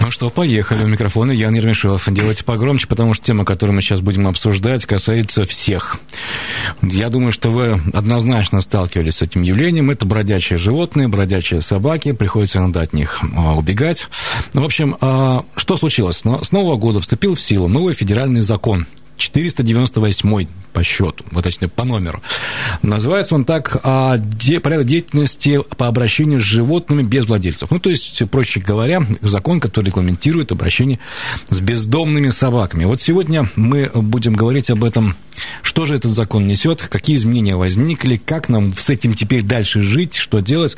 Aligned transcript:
Ну 0.00 0.10
что, 0.10 0.30
поехали. 0.30 0.82
У 0.82 0.86
микрофона 0.86 1.30
Ян 1.30 1.54
Ермешев. 1.54 2.08
Делайте 2.08 2.42
погромче, 2.42 2.86
потому 2.86 3.12
что 3.12 3.26
тема, 3.26 3.44
которую 3.44 3.76
мы 3.76 3.82
сейчас 3.82 4.00
будем 4.00 4.26
обсуждать, 4.26 4.86
касается 4.86 5.44
всех. 5.44 5.98
Я 6.80 7.10
думаю, 7.10 7.32
что 7.32 7.50
вы 7.50 7.78
однозначно 7.92 8.62
сталкивались 8.62 9.16
с 9.16 9.22
этим 9.22 9.42
явлением. 9.42 9.90
Это 9.90 10.06
бродячие 10.06 10.58
животные, 10.58 11.08
бродячие 11.08 11.60
собаки. 11.60 12.12
Приходится 12.12 12.60
иногда 12.60 12.80
от 12.80 12.94
них 12.94 13.20
а, 13.36 13.54
убегать. 13.54 14.08
Ну, 14.54 14.62
в 14.62 14.64
общем, 14.64 14.96
а, 15.02 15.44
что 15.54 15.76
случилось? 15.76 16.22
С 16.24 16.52
Нового 16.52 16.76
года 16.76 17.00
вступил 17.00 17.34
в 17.34 17.40
силу 17.40 17.68
новый 17.68 17.92
федеральный 17.92 18.40
закон 18.40 18.86
498 19.18 20.46
по 20.72 20.82
счету, 20.82 21.24
вот 21.30 21.44
точнее 21.44 21.68
по 21.68 21.84
номеру. 21.84 22.22
Называется 22.82 23.34
он 23.34 23.44
так 23.44 23.78
а, 23.82 24.16
де, 24.18 24.60
«Порядок 24.60 24.86
деятельности 24.86 25.60
по 25.76 25.88
обращению 25.88 26.40
с 26.40 26.42
животными 26.42 27.02
без 27.02 27.26
владельцев». 27.26 27.70
Ну, 27.70 27.78
то 27.78 27.90
есть, 27.90 28.22
проще 28.30 28.60
говоря, 28.60 29.02
закон, 29.20 29.60
который 29.60 29.86
регламентирует 29.86 30.52
обращение 30.52 30.98
с 31.48 31.60
бездомными 31.60 32.30
собаками. 32.30 32.84
Вот 32.84 33.00
сегодня 33.00 33.48
мы 33.56 33.90
будем 33.94 34.34
говорить 34.34 34.70
об 34.70 34.84
этом, 34.84 35.16
что 35.62 35.86
же 35.86 35.96
этот 35.96 36.12
закон 36.12 36.46
несет, 36.46 36.82
какие 36.82 37.16
изменения 37.16 37.56
возникли, 37.56 38.16
как 38.16 38.48
нам 38.48 38.72
с 38.76 38.90
этим 38.90 39.14
теперь 39.14 39.42
дальше 39.42 39.82
жить, 39.82 40.14
что 40.14 40.40
делать. 40.40 40.76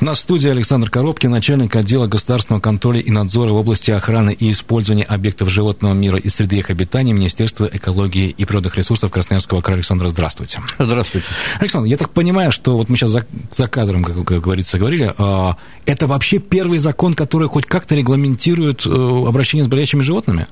У 0.00 0.04
нас 0.04 0.18
в 0.18 0.22
студии 0.22 0.50
Александр 0.50 0.90
Коробкин, 0.90 1.30
начальник 1.30 1.74
отдела 1.76 2.06
государственного 2.06 2.60
контроля 2.60 3.00
и 3.00 3.10
надзора 3.10 3.50
в 3.52 3.56
области 3.56 3.90
охраны 3.90 4.32
и 4.32 4.50
использования 4.50 5.04
объектов 5.04 5.50
животного 5.50 5.94
мира 5.94 6.18
и 6.18 6.28
среды 6.28 6.56
их 6.56 6.70
обитания 6.70 7.12
Министерства 7.12 7.68
экологии 7.72 8.28
и 8.28 8.44
природных 8.44 8.76
ресурсов 8.76 9.10
Красноярска 9.10 9.31
Красноярского 9.32 9.62
края. 9.62 9.76
Александр, 9.76 10.08
здравствуйте. 10.08 10.60
Здравствуйте. 10.78 11.26
Александр, 11.58 11.88
я 11.88 11.96
так 11.96 12.10
понимаю, 12.10 12.52
что 12.52 12.76
вот 12.76 12.90
мы 12.90 12.96
сейчас 12.96 13.10
за, 13.10 13.24
за 13.56 13.66
кадром, 13.66 14.04
как, 14.04 14.22
как 14.24 14.40
говорится, 14.42 14.78
говорили, 14.78 15.14
э, 15.16 15.54
это 15.86 16.06
вообще 16.06 16.38
первый 16.38 16.78
закон, 16.78 17.14
который 17.14 17.48
хоть 17.48 17.64
как-то 17.64 17.94
регламентирует 17.94 18.86
э, 18.86 18.90
обращение 18.90 19.64
с 19.64 19.68
бродячими 19.68 20.02
животными? 20.02 20.48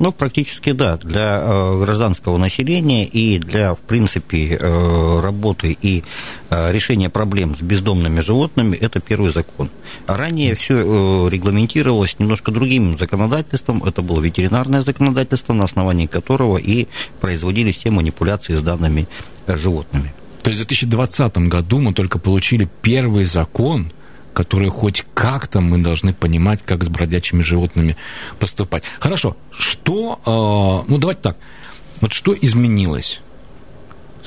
Ну, 0.00 0.10
практически 0.10 0.72
да. 0.72 0.96
Для 0.96 1.40
э, 1.40 1.80
гражданского 1.80 2.36
населения 2.36 3.06
и 3.06 3.38
для, 3.38 3.74
в 3.74 3.78
принципе, 3.78 4.58
э, 4.60 5.20
работы 5.20 5.76
и 5.80 6.02
э, 6.50 6.72
решения 6.72 7.10
проблем 7.10 7.54
с 7.54 7.60
бездомными 7.60 8.18
животными 8.20 8.76
это 8.76 8.98
первый 8.98 9.30
закон. 9.30 9.70
А 10.06 10.16
ранее 10.16 10.56
все 10.56 10.78
э, 10.78 11.30
регламентировалось 11.30 12.18
немножко 12.18 12.50
другим 12.50 12.98
законодательством. 12.98 13.84
Это 13.84 14.02
было 14.02 14.20
ветеринарное 14.20 14.82
законодательство, 14.82 15.52
на 15.52 15.64
основании 15.64 16.06
которого 16.06 16.58
и 16.58 16.88
производились 17.20 17.76
все 17.76 17.90
манипуляции 17.90 18.23
с 18.32 18.62
данными 18.62 19.08
э, 19.46 19.56
животными. 19.56 20.12
То 20.42 20.50
есть 20.50 20.60
в 20.60 20.66
2020 20.66 21.38
году 21.48 21.80
мы 21.80 21.92
только 21.92 22.18
получили 22.18 22.68
первый 22.82 23.24
закон, 23.24 23.92
которые 24.34 24.70
хоть 24.70 25.04
как-то 25.14 25.60
мы 25.60 25.78
должны 25.78 26.12
понимать, 26.12 26.60
как 26.64 26.84
с 26.84 26.88
бродячими 26.88 27.40
животными 27.40 27.96
поступать. 28.38 28.84
Хорошо, 28.98 29.36
что, 29.50 30.20
э, 30.26 30.90
ну 30.90 30.98
давайте 30.98 31.20
так, 31.22 31.36
вот 32.00 32.12
что 32.12 32.34
изменилось 32.34 33.20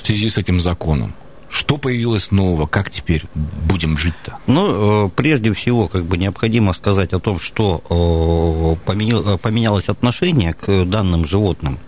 в 0.02 0.08
связи 0.08 0.30
с 0.30 0.38
этим 0.38 0.60
законом? 0.60 1.14
Что 1.50 1.78
появилось 1.78 2.32
нового? 2.32 2.68
Как 2.68 2.90
теперь 2.90 3.24
будем 3.34 3.98
жить-то? 3.98 4.38
Ну, 4.48 5.06
э, 5.06 5.10
прежде 5.16 5.54
всего, 5.54 5.88
как 5.88 6.04
бы 6.04 6.18
необходимо 6.18 6.74
сказать 6.74 7.14
о 7.14 7.20
том, 7.20 7.40
что 7.40 7.82
э, 7.90 8.86
поменялось 8.86 9.88
отношение 9.88 10.54
к 10.54 10.86
данным 10.86 11.26
животным. 11.26 11.80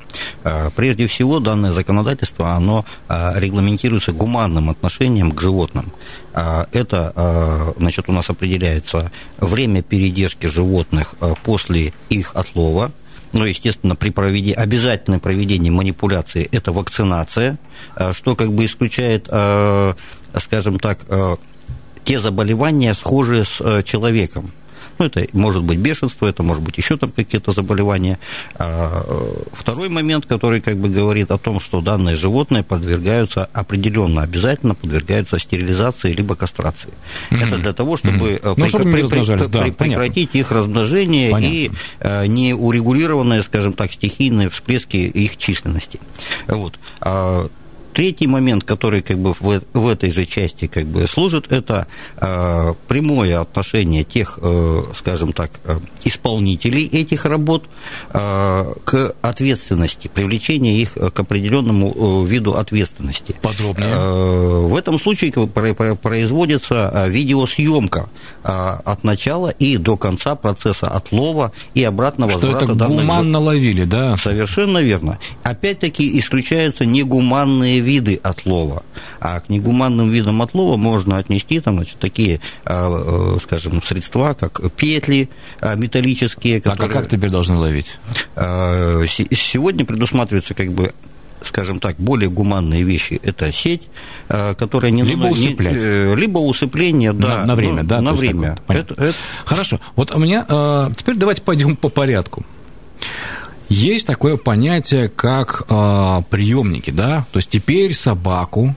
Э, 0.44 0.70
прежде 0.76 1.08
всего, 1.08 1.40
данное 1.40 1.74
законодательство, 1.74 2.52
оно 2.52 2.86
регламентируется 3.08 4.12
гуманным 4.12 4.70
отношением 4.70 5.32
к 5.32 5.42
животным. 5.42 5.92
Это, 6.34 7.74
значит, 7.78 8.06
у 8.08 8.12
нас 8.12 8.30
определяется 8.30 9.12
время 9.40 9.82
передержки 9.82 10.46
животных 10.46 11.16
после 11.44 11.94
их 12.10 12.36
отлова, 12.36 12.92
ну, 13.34 13.46
естественно, 13.46 13.96
при 13.96 14.10
проведении, 14.10 14.54
обязательное 14.54 15.20
проведение 15.20 15.72
манипуляции– 15.72 16.48
это 16.52 16.72
вакцинация, 16.72 17.58
э, 17.96 18.14
что 18.14 18.36
как 18.36 18.52
бы 18.52 18.66
исключает, 18.66 19.28
э, 19.30 19.94
скажем 20.38 20.80
так, 20.80 21.00
э, 21.08 21.36
те 22.06 22.20
заболевания, 22.20 22.94
схожие 22.94 23.44
с 23.44 23.84
человеком. 23.84 24.52
Ну, 25.00 25.06
это 25.06 25.26
может 25.32 25.64
быть 25.64 25.80
бешенство, 25.80 26.28
это 26.28 26.44
может 26.44 26.62
быть 26.62 26.78
еще 26.78 26.98
там 26.98 27.12
какие-то 27.12 27.54
заболевания. 27.54 28.20
А, 28.56 29.06
второй 29.54 29.88
момент, 29.88 30.26
который 30.26 30.60
как 30.60 30.76
бы 30.78 30.90
говорит 30.90 31.32
о 31.32 31.38
том, 31.38 31.62
что 31.62 31.80
данные 31.80 32.16
животные 32.16 32.64
подвергаются 32.64 33.50
определенно, 33.54 34.22
обязательно 34.22 34.76
подвергаются 34.76 35.40
стерилизации 35.40 36.12
либо 36.12 36.36
кастрации. 36.36 36.90
Mm-hmm. 37.32 37.48
Это 37.48 37.58
для 37.58 37.74
того, 37.74 37.96
чтобы, 37.96 38.34
mm-hmm. 38.34 38.56
при, 38.56 38.62
ну, 38.62 38.92
при, 38.92 39.08
при, 39.08 39.48
да, 39.48 39.62
при, 39.62 39.72
прекратить 39.72 40.30
их 40.34 40.52
размножение 40.52 41.32
понятно. 41.32 41.54
и 41.56 41.72
а, 42.02 42.26
неурегулированные, 42.26 43.42
скажем 43.44 43.74
так, 43.74 43.94
стихийные 43.94 44.50
всплески 44.50 44.98
их 44.98 45.38
численности. 45.38 46.02
Вот. 46.48 46.78
А, 47.00 47.48
Третий 47.94 48.28
момент, 48.28 48.64
который 48.64 49.02
как 49.02 49.18
бы 49.18 49.34
в, 49.40 49.62
в 49.74 49.88
этой 49.88 50.12
же 50.12 50.26
части 50.26 50.68
как 50.68 50.86
бы 50.86 51.08
служит, 51.08 51.52
это 51.52 51.88
э, 52.18 52.74
прямое 52.88 53.42
отношение 53.42 54.04
тех, 54.04 54.40
э, 54.42 54.84
скажем 54.96 55.34
так, 55.34 55.52
э, 55.66 55.80
исполнителей 56.04 56.86
этих 56.86 57.26
работ 57.26 57.66
э, 58.14 58.74
к 58.84 59.16
ответственности, 59.22 60.10
привлечение 60.14 60.80
их 60.80 60.94
к 60.94 61.20
определенному 61.20 62.24
э, 62.24 62.28
виду 62.28 62.56
ответственности. 62.56 63.36
Подробнее. 63.42 63.90
Э, 63.92 64.68
в 64.68 64.76
этом 64.76 65.00
случае 65.00 65.32
производится 65.32 66.92
э, 66.94 67.10
видеосъемка 67.10 68.10
э, 68.44 68.50
от 68.50 69.04
начала 69.04 69.50
и 69.50 69.78
до 69.78 69.98
конца 69.98 70.36
процесса 70.36 70.88
отлова 70.88 71.52
и 71.74 71.84
обратного 71.84 72.32
Что 72.32 72.42
возврата 72.42 72.66
это 72.66 72.86
гуманно 72.86 73.40
ловили, 73.40 73.86
да? 73.86 74.18
Совершенно 74.18 74.80
верно. 74.80 75.20
Опять-таки 75.44 76.18
исключаются 76.20 76.86
негуманные 76.86 77.79
виды 77.80 78.20
отлова. 78.22 78.84
А 79.20 79.40
к 79.40 79.50
негуманным 79.50 80.10
видам 80.10 80.42
отлова 80.42 80.78
можно 80.78 81.18
отнести 81.18 81.60
там, 81.60 81.76
значит, 81.76 81.98
такие, 82.00 82.40
а, 82.66 83.36
э, 83.36 83.40
скажем, 83.42 83.82
средства, 83.84 84.34
как 84.34 84.62
петли 84.74 85.30
а, 85.62 85.76
металлические. 85.76 86.62
Которые... 86.62 86.90
А 86.90 86.94
как 86.94 87.10
теперь 87.10 87.30
должны 87.30 87.56
ловить? 87.56 87.88
А, 88.36 89.04
сегодня 89.08 89.86
предусматривается 89.86 90.54
как 90.54 90.72
бы 90.72 90.92
скажем 91.46 91.80
так, 91.80 91.96
более 91.96 92.30
гуманные 92.30 92.84
вещи– 92.84 93.18
это 93.24 93.54
сеть, 93.54 93.84
которая 94.28 94.92
не... 94.92 95.04
Либо 95.04 95.28
усыплять. 95.28 95.74
Не, 95.74 95.80
э, 95.80 96.16
либо 96.18 96.40
усыпление, 96.40 97.14
да. 97.14 97.38
На, 97.38 97.46
на 97.46 97.56
время, 97.56 97.84
ну, 97.84 97.88
да? 97.88 98.02
На 98.02 98.12
время. 98.12 98.58
Это, 98.68 98.94
это... 98.96 99.14
Хорошо. 99.46 99.80
Вот 99.96 100.14
у 100.14 100.20
меня... 100.20 100.44
Теперь 100.98 101.16
давайте 101.16 101.42
пойдем 101.42 101.78
по 101.78 101.88
порядку. 101.88 102.46
Есть 103.70 104.08
такое 104.08 104.36
понятие, 104.38 105.10
как 105.10 105.64
э, 105.70 106.22
приемники, 106.30 106.90
да, 106.90 107.26
то 107.32 107.38
есть 107.38 107.50
теперь 107.50 107.94
собаку, 107.94 108.76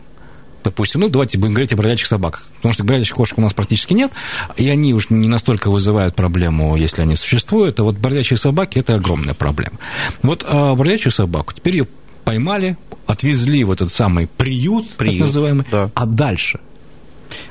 допустим, 0.62 1.00
ну, 1.00 1.08
давайте 1.08 1.38
будем 1.38 1.54
говорить 1.54 1.72
о 1.72 1.76
бродячих 1.76 2.06
собаках, 2.06 2.44
потому 2.56 2.75
что 2.75 2.84
бродячих 2.84 3.14
кошек 3.14 3.38
у 3.38 3.41
нас 3.41 3.54
практически 3.54 3.94
нет, 3.94 4.12
и 4.56 4.69
они 4.69 4.92
уж 4.92 5.08
не 5.08 5.28
настолько 5.28 5.70
вызывают 5.70 6.14
проблему, 6.14 6.76
если 6.76 7.02
они 7.02 7.16
существуют, 7.16 7.81
а 7.81 7.84
вот 7.84 7.97
бродячие 7.97 8.36
собаки– 8.36 8.78
это 8.81 8.94
огромная 8.94 9.34
проблема. 9.34 9.78
Вот 10.22 10.44
э, 10.47 10.75
бродячую 10.75 11.12
собаку 11.12 11.54
теперь 11.54 11.78
ее 11.78 11.88
поймали, 12.25 12.76
отвезли 13.06 13.64
в 13.64 13.72
этот 13.72 13.90
самый 13.90 14.26
приют, 14.26 14.90
приют 14.90 15.17
так 15.17 15.26
называемый, 15.26 15.64
да. 15.70 15.90
а 15.94 16.05
дальше– 16.05 16.61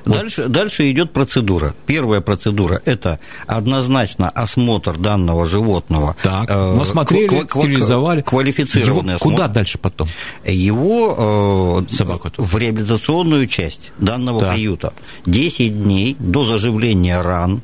вот. 0.05 0.17
Дальше, 0.17 0.47
дальше 0.47 0.89
идет 0.91 1.11
процедура. 1.11 1.73
Первая 1.85 2.21
процедура– 2.21 2.81
это 2.85 3.19
однозначно 3.47 4.29
осмотр 4.29 4.97
данного 4.97 5.45
животного. 5.45 6.15
Так, 6.23 6.49
э, 6.49 6.73
мы 6.75 6.85
смотрели, 6.85 7.27
кв- 7.27 7.51
стерилизовали. 7.51 8.21
Квалифицированный 8.21 9.13
Его, 9.13 9.15
осмотр. 9.15 9.23
Куда 9.23 9.47
дальше 9.47 9.77
потом? 9.77 10.07
Его 10.45 11.83
э, 11.89 11.93
Собаку 11.93 12.29
в 12.37 12.57
реабилитационную 12.57 13.47
часть 13.47 13.91
данного 13.97 14.39
так. 14.39 14.53
приюта. 14.53 14.93
10 15.25 15.83
дней 15.83 16.15
до 16.19 16.45
заживления 16.45 17.21
ран 17.21 17.61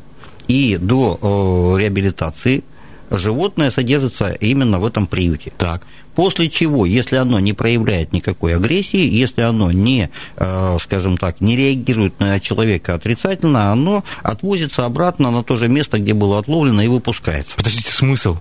и 0.47 0.77
до 0.77 1.19
э, 1.21 1.79
реабилитации 1.81 2.63
животное 3.09 3.71
содержится 3.71 4.31
именно 4.31 4.79
в 4.79 4.85
этом 4.85 5.07
приюте. 5.07 5.51
Так. 5.57 5.85
После 6.17 6.49
чего, 6.49 6.87
если 6.87 7.15
оно 7.17 7.39
не 7.39 7.53
проявляет 7.53 8.11
никакой 8.11 8.55
агрессии, 8.55 9.07
если 9.07 9.41
оно 9.41 9.71
не, 9.71 10.09
э, 10.37 10.77
скажем 10.81 11.15
так, 11.15 11.41
не 11.41 11.55
реагирует 11.55 12.19
на 12.19 12.39
человека 12.39 12.95
отрицательно, 12.95 13.71
оно 13.71 14.03
отвозится 14.23 14.85
обратно 14.85 15.29
на 15.29 15.43
то 15.43 15.55
же 15.55 15.67
место, 15.67 15.99
где 15.99 16.15
было 16.15 16.39
отловлено, 16.39 16.81
и 16.81 16.87
выпускается. 16.87 17.55
Подождите, 17.55 17.91
смысл? 17.91 18.37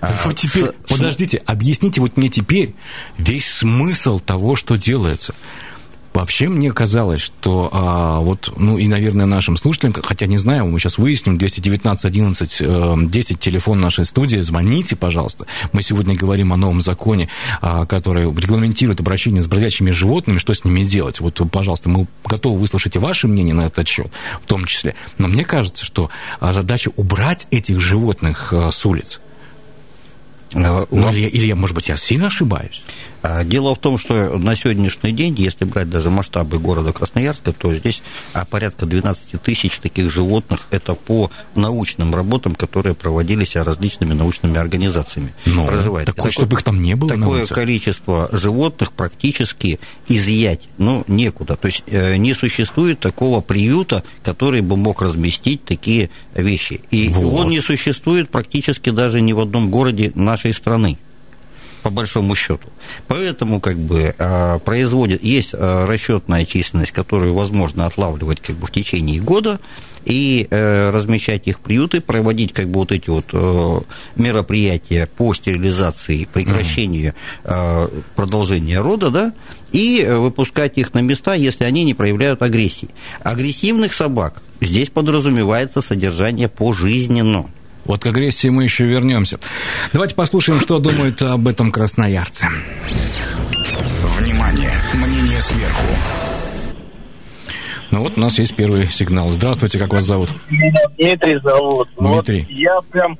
А, 0.00 0.12
вот 0.24 0.36
теперь, 0.36 0.66
с... 0.66 0.88
подождите, 0.88 1.42
объясните 1.44 2.00
вот 2.00 2.16
мне 2.16 2.28
теперь 2.28 2.76
весь 3.18 3.50
смысл 3.52 4.20
того, 4.20 4.54
что 4.54 4.76
делается. 4.76 5.34
Вообще 6.16 6.48
мне 6.48 6.72
казалось, 6.72 7.20
что 7.20 7.68
а, 7.72 8.20
вот, 8.20 8.50
ну 8.56 8.78
и, 8.78 8.88
наверное, 8.88 9.26
нашим 9.26 9.58
слушателям, 9.58 9.92
хотя 10.02 10.24
не 10.24 10.38
знаю, 10.38 10.64
мы 10.64 10.80
сейчас 10.80 10.96
выясним, 10.96 11.36
219 11.36 12.06
11 12.06 13.10
10, 13.10 13.38
телефон 13.38 13.82
нашей 13.82 14.06
студии, 14.06 14.38
звоните, 14.38 14.96
пожалуйста. 14.96 15.46
Мы 15.72 15.82
сегодня 15.82 16.16
говорим 16.16 16.54
о 16.54 16.56
новом 16.56 16.80
законе, 16.80 17.28
а, 17.60 17.84
который 17.84 18.22
регламентирует 18.22 18.98
обращение 18.98 19.42
с 19.42 19.46
бродячими 19.46 19.90
животными, 19.90 20.38
что 20.38 20.54
с 20.54 20.64
ними 20.64 20.84
делать. 20.84 21.20
Вот, 21.20 21.38
пожалуйста, 21.52 21.90
мы 21.90 22.06
готовы 22.24 22.60
выслушать 22.60 22.96
и 22.96 22.98
ваше 22.98 23.28
мнение 23.28 23.52
на 23.52 23.66
этот 23.66 23.86
счет, 23.86 24.10
в 24.42 24.46
том 24.46 24.64
числе. 24.64 24.94
Но 25.18 25.28
мне 25.28 25.44
кажется, 25.44 25.84
что 25.84 26.08
а, 26.40 26.54
задача 26.54 26.90
убрать 26.96 27.46
этих 27.50 27.78
животных 27.78 28.54
а, 28.54 28.72
с 28.72 28.86
улиц. 28.86 29.20
Ну, 30.54 30.86
или, 31.12 31.28
или, 31.28 31.52
может 31.52 31.74
быть, 31.74 31.88
я 31.88 31.98
сильно 31.98 32.28
ошибаюсь? 32.28 32.82
А, 33.22 33.44
дело 33.44 33.74
в 33.74 33.78
том, 33.78 33.98
что 33.98 34.38
на 34.38 34.56
сегодняшний 34.56 35.12
день, 35.12 35.34
если 35.38 35.64
брать 35.64 35.90
даже 35.90 36.10
масштабы 36.10 36.58
города 36.58 36.92
Красноярска, 36.92 37.52
то 37.52 37.74
здесь 37.74 38.02
а, 38.32 38.44
порядка 38.44 38.86
12 38.86 39.40
тысяч 39.42 39.78
таких 39.78 40.10
животных. 40.10 40.66
Это 40.70 40.94
по 40.94 41.30
научным 41.54 42.14
работам, 42.14 42.54
которые 42.54 42.94
проводились 42.94 43.56
различными 43.56 44.14
научными 44.14 44.58
организациями. 44.58 45.34
Но, 45.44 45.66
проживает. 45.66 46.06
Такое, 46.06 46.30
такое, 46.30 46.32
чтобы 46.32 46.56
их 46.56 46.62
там 46.62 46.82
не 46.82 46.94
было 46.94 47.10
Такое 47.10 47.46
количество 47.46 48.28
животных 48.32 48.92
практически 48.92 49.80
изъять 50.08 50.68
ну, 50.78 51.04
некуда. 51.08 51.56
То 51.56 51.66
есть 51.66 51.82
э, 51.86 52.16
не 52.16 52.34
существует 52.34 53.00
такого 53.00 53.40
приюта, 53.40 54.04
который 54.22 54.60
бы 54.60 54.76
мог 54.76 55.02
разместить 55.02 55.64
такие 55.64 56.10
вещи. 56.34 56.80
И 56.90 57.08
вот. 57.08 57.40
он 57.40 57.50
не 57.50 57.60
существует 57.60 58.28
практически 58.28 58.90
даже 58.90 59.20
ни 59.20 59.32
в 59.32 59.40
одном 59.40 59.70
городе 59.70 60.12
нашей 60.14 60.52
страны 60.52 60.98
по 61.86 61.90
большому 61.90 62.34
счету. 62.34 62.68
Поэтому 63.06 63.60
как 63.60 63.78
бы 63.78 64.12
а, 64.18 64.58
производит, 64.58 65.22
есть 65.22 65.50
а, 65.52 65.86
расчетная 65.86 66.44
численность, 66.44 66.90
которую 66.90 67.32
возможно 67.32 67.86
отлавливать 67.86 68.40
как 68.40 68.56
бы 68.56 68.66
в 68.66 68.72
течение 68.72 69.20
года 69.20 69.60
и 70.04 70.48
э, 70.50 70.90
размещать 70.90 71.46
их 71.46 71.58
в 71.58 71.60
приюты, 71.60 72.00
проводить 72.00 72.52
как 72.52 72.68
бы 72.68 72.80
вот 72.80 72.90
эти 72.90 73.08
вот 73.08 73.26
э, 73.32 73.80
мероприятия 74.16 75.08
по 75.16 75.32
стерилизации, 75.32 76.28
прекращению 76.32 77.14
э, 77.44 77.88
продолжения 78.16 78.80
рода, 78.80 79.10
да, 79.10 79.32
и 79.70 80.04
выпускать 80.08 80.78
их 80.78 80.92
на 80.92 81.00
места, 81.02 81.34
если 81.34 81.64
они 81.64 81.84
не 81.84 81.94
проявляют 81.94 82.42
агрессии. 82.42 82.88
Агрессивных 83.22 83.92
собак 83.92 84.42
здесь 84.60 84.90
подразумевается 84.90 85.80
содержание 85.82 86.48
пожизненно. 86.48 87.46
Вот 87.86 88.02
к 88.02 88.06
агрессии 88.06 88.48
мы 88.48 88.64
еще 88.64 88.84
вернемся. 88.84 89.38
Давайте 89.92 90.14
послушаем, 90.14 90.60
что 90.60 90.78
думают 90.78 91.22
об 91.22 91.46
этом 91.46 91.70
красноярцы. 91.70 92.46
Внимание! 94.18 94.72
Мнение 94.94 95.40
сверху. 95.40 95.86
Ну 97.90 98.02
вот 98.02 98.16
у 98.16 98.20
нас 98.20 98.38
есть 98.38 98.56
первый 98.56 98.88
сигнал. 98.88 99.28
Здравствуйте, 99.28 99.78
как 99.78 99.92
вас 99.92 100.04
зовут? 100.04 100.30
Дмитрий 100.50 101.38
зовут. 101.40 101.88
Дмитрий. 101.96 102.40
Вот 102.40 102.50
я 102.50 102.80
прям 102.90 103.18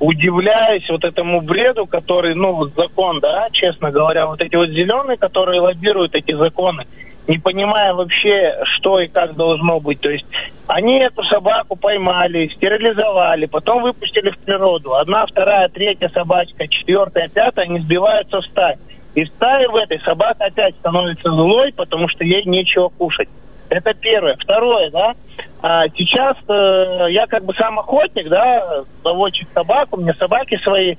удивляюсь 0.00 0.88
вот 0.88 1.04
этому 1.04 1.40
бреду, 1.40 1.86
который, 1.86 2.34
ну, 2.34 2.54
вот 2.54 2.72
закон, 2.76 3.20
да, 3.20 3.48
честно 3.52 3.90
говоря, 3.90 4.26
вот 4.26 4.40
эти 4.40 4.56
вот 4.56 4.68
зеленые, 4.70 5.16
которые 5.16 5.60
лоббируют 5.60 6.14
эти 6.14 6.34
законы, 6.36 6.86
не 7.28 7.38
понимая 7.38 7.92
вообще, 7.92 8.58
что 8.64 9.00
и 9.00 9.06
как 9.06 9.36
должно 9.36 9.78
быть. 9.78 10.00
То 10.00 10.10
есть 10.10 10.24
они 10.66 10.98
эту 10.98 11.22
собаку 11.24 11.76
поймали, 11.76 12.48
стерилизовали, 12.56 13.46
потом 13.46 13.82
выпустили 13.82 14.30
в 14.30 14.38
природу. 14.38 14.94
Одна, 14.94 15.26
вторая, 15.26 15.68
третья 15.68 16.08
собачка, 16.08 16.66
четвертая, 16.66 17.28
пятая, 17.28 17.66
они 17.66 17.80
сбиваются 17.80 18.40
в 18.40 18.46
стае. 18.46 18.78
И 19.14 19.24
в 19.24 19.28
стае 19.28 19.68
в 19.68 19.76
этой 19.76 20.00
собака 20.00 20.46
опять 20.46 20.74
становится 20.76 21.30
злой, 21.30 21.72
потому 21.72 22.08
что 22.08 22.24
ей 22.24 22.44
нечего 22.44 22.88
кушать. 22.88 23.28
Это 23.68 23.92
первое. 23.92 24.36
Второе, 24.36 24.90
да, 24.90 25.12
а 25.60 25.88
сейчас 25.90 26.36
э, 26.48 27.06
я 27.10 27.26
как 27.26 27.44
бы 27.44 27.52
сам 27.54 27.78
охотник, 27.78 28.28
да, 28.28 28.84
заводчик 29.04 29.48
собак, 29.52 29.88
у 29.92 30.00
меня 30.00 30.14
собаки 30.14 30.58
свои. 30.62 30.96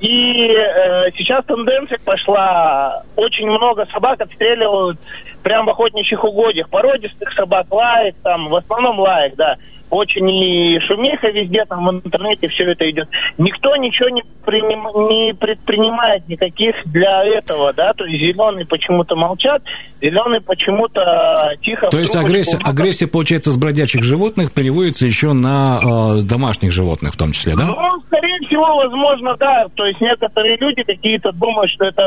И 0.00 0.46
э, 0.48 1.10
сейчас 1.16 1.44
тенденция 1.44 1.98
пошла, 2.04 3.02
очень 3.16 3.46
много 3.50 3.86
собак 3.86 4.20
отстреливают 4.20 4.98
прямо 5.46 5.66
в 5.66 5.70
охотничьих 5.70 6.24
угодьях. 6.24 6.68
Породистых 6.68 7.32
собак 7.34 7.68
лаек, 7.70 8.16
там, 8.24 8.48
в 8.48 8.56
основном 8.56 8.98
лаек, 8.98 9.36
да 9.36 9.56
очень 9.90 10.28
и 10.28 10.78
шумиха 10.80 11.28
везде, 11.28 11.64
там 11.64 11.86
в 11.86 11.90
интернете 12.04 12.48
все 12.48 12.70
это 12.70 12.88
идет. 12.90 13.08
Никто 13.38 13.76
ничего 13.76 14.08
не, 14.08 14.22
приним, 14.44 14.84
не 15.08 15.34
предпринимает 15.34 16.28
никаких 16.28 16.74
для 16.86 17.24
этого, 17.24 17.72
да, 17.72 17.92
то 17.92 18.04
есть 18.04 18.20
зеленые 18.20 18.66
почему-то 18.66 19.16
молчат, 19.16 19.62
зеленые 20.00 20.40
почему-то 20.40 21.54
тихо... 21.62 21.88
То 21.88 21.98
есть 21.98 22.16
агрессия, 22.16 22.58
агрессия, 22.62 23.06
получается, 23.06 23.50
с 23.52 23.56
бродячих 23.56 24.02
животных 24.02 24.52
переводится 24.52 25.06
еще 25.06 25.32
на 25.32 25.80
э, 25.82 26.22
домашних 26.22 26.72
животных 26.72 27.14
в 27.14 27.16
том 27.16 27.32
числе, 27.32 27.54
да? 27.56 27.66
Ну, 27.66 27.76
скорее 28.06 28.38
всего, 28.46 28.76
возможно, 28.76 29.36
да, 29.38 29.66
то 29.74 29.84
есть 29.86 30.00
некоторые 30.00 30.56
люди 30.56 30.82
какие-то 30.82 31.32
думают, 31.32 31.70
что 31.70 31.86
это 31.86 32.02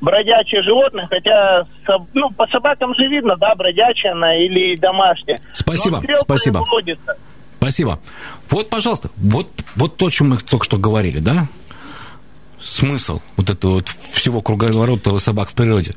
бродячие 0.00 0.62
животные, 0.62 1.06
хотя, 1.10 1.64
ну, 2.14 2.30
по 2.30 2.46
собакам 2.48 2.94
же 2.94 3.06
видно, 3.08 3.36
да, 3.36 3.54
бродячая 3.54 4.12
она 4.12 4.36
или 4.36 4.76
домашняя. 4.76 5.38
Спасибо, 5.52 6.02
спасибо. 6.20 6.58
Выводится. 6.58 7.16
Спасибо. 7.62 8.00
Вот, 8.50 8.70
пожалуйста, 8.70 9.08
вот, 9.16 9.46
вот 9.76 9.96
то, 9.96 10.06
о 10.06 10.10
чем 10.10 10.30
мы 10.30 10.38
только 10.38 10.64
что 10.64 10.78
говорили, 10.78 11.20
да? 11.20 11.46
Смысл 12.60 13.20
вот 13.36 13.50
этого 13.50 13.74
вот 13.74 13.88
всего 14.12 14.40
круговорота 14.40 15.16
собак 15.20 15.50
в 15.50 15.54
природе. 15.54 15.94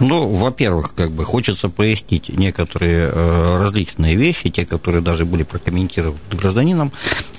Ну, 0.00 0.34
во-первых, 0.34 0.94
как 0.94 1.10
бы 1.10 1.26
хочется 1.26 1.68
пояснить 1.68 2.30
некоторые 2.30 3.10
э, 3.12 3.58
различные 3.62 4.16
вещи, 4.16 4.48
те, 4.48 4.64
которые 4.64 5.02
даже 5.02 5.26
были 5.26 5.42
прокомментированы 5.42 6.18
гражданином. 6.30 6.92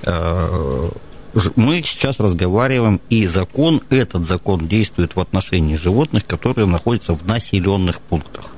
Э, 0.03 0.89
мы 1.55 1.81
сейчас 1.83 2.19
разговариваем, 2.19 3.01
и 3.09 3.25
закон, 3.25 3.81
этот 3.89 4.27
закон 4.27 4.67
действует 4.67 5.15
в 5.15 5.19
отношении 5.19 5.75
животных, 5.75 6.27
которые 6.27 6.67
находятся 6.67 7.15
в 7.15 7.25
населенных 7.25 8.01
пунктах. 8.01 8.51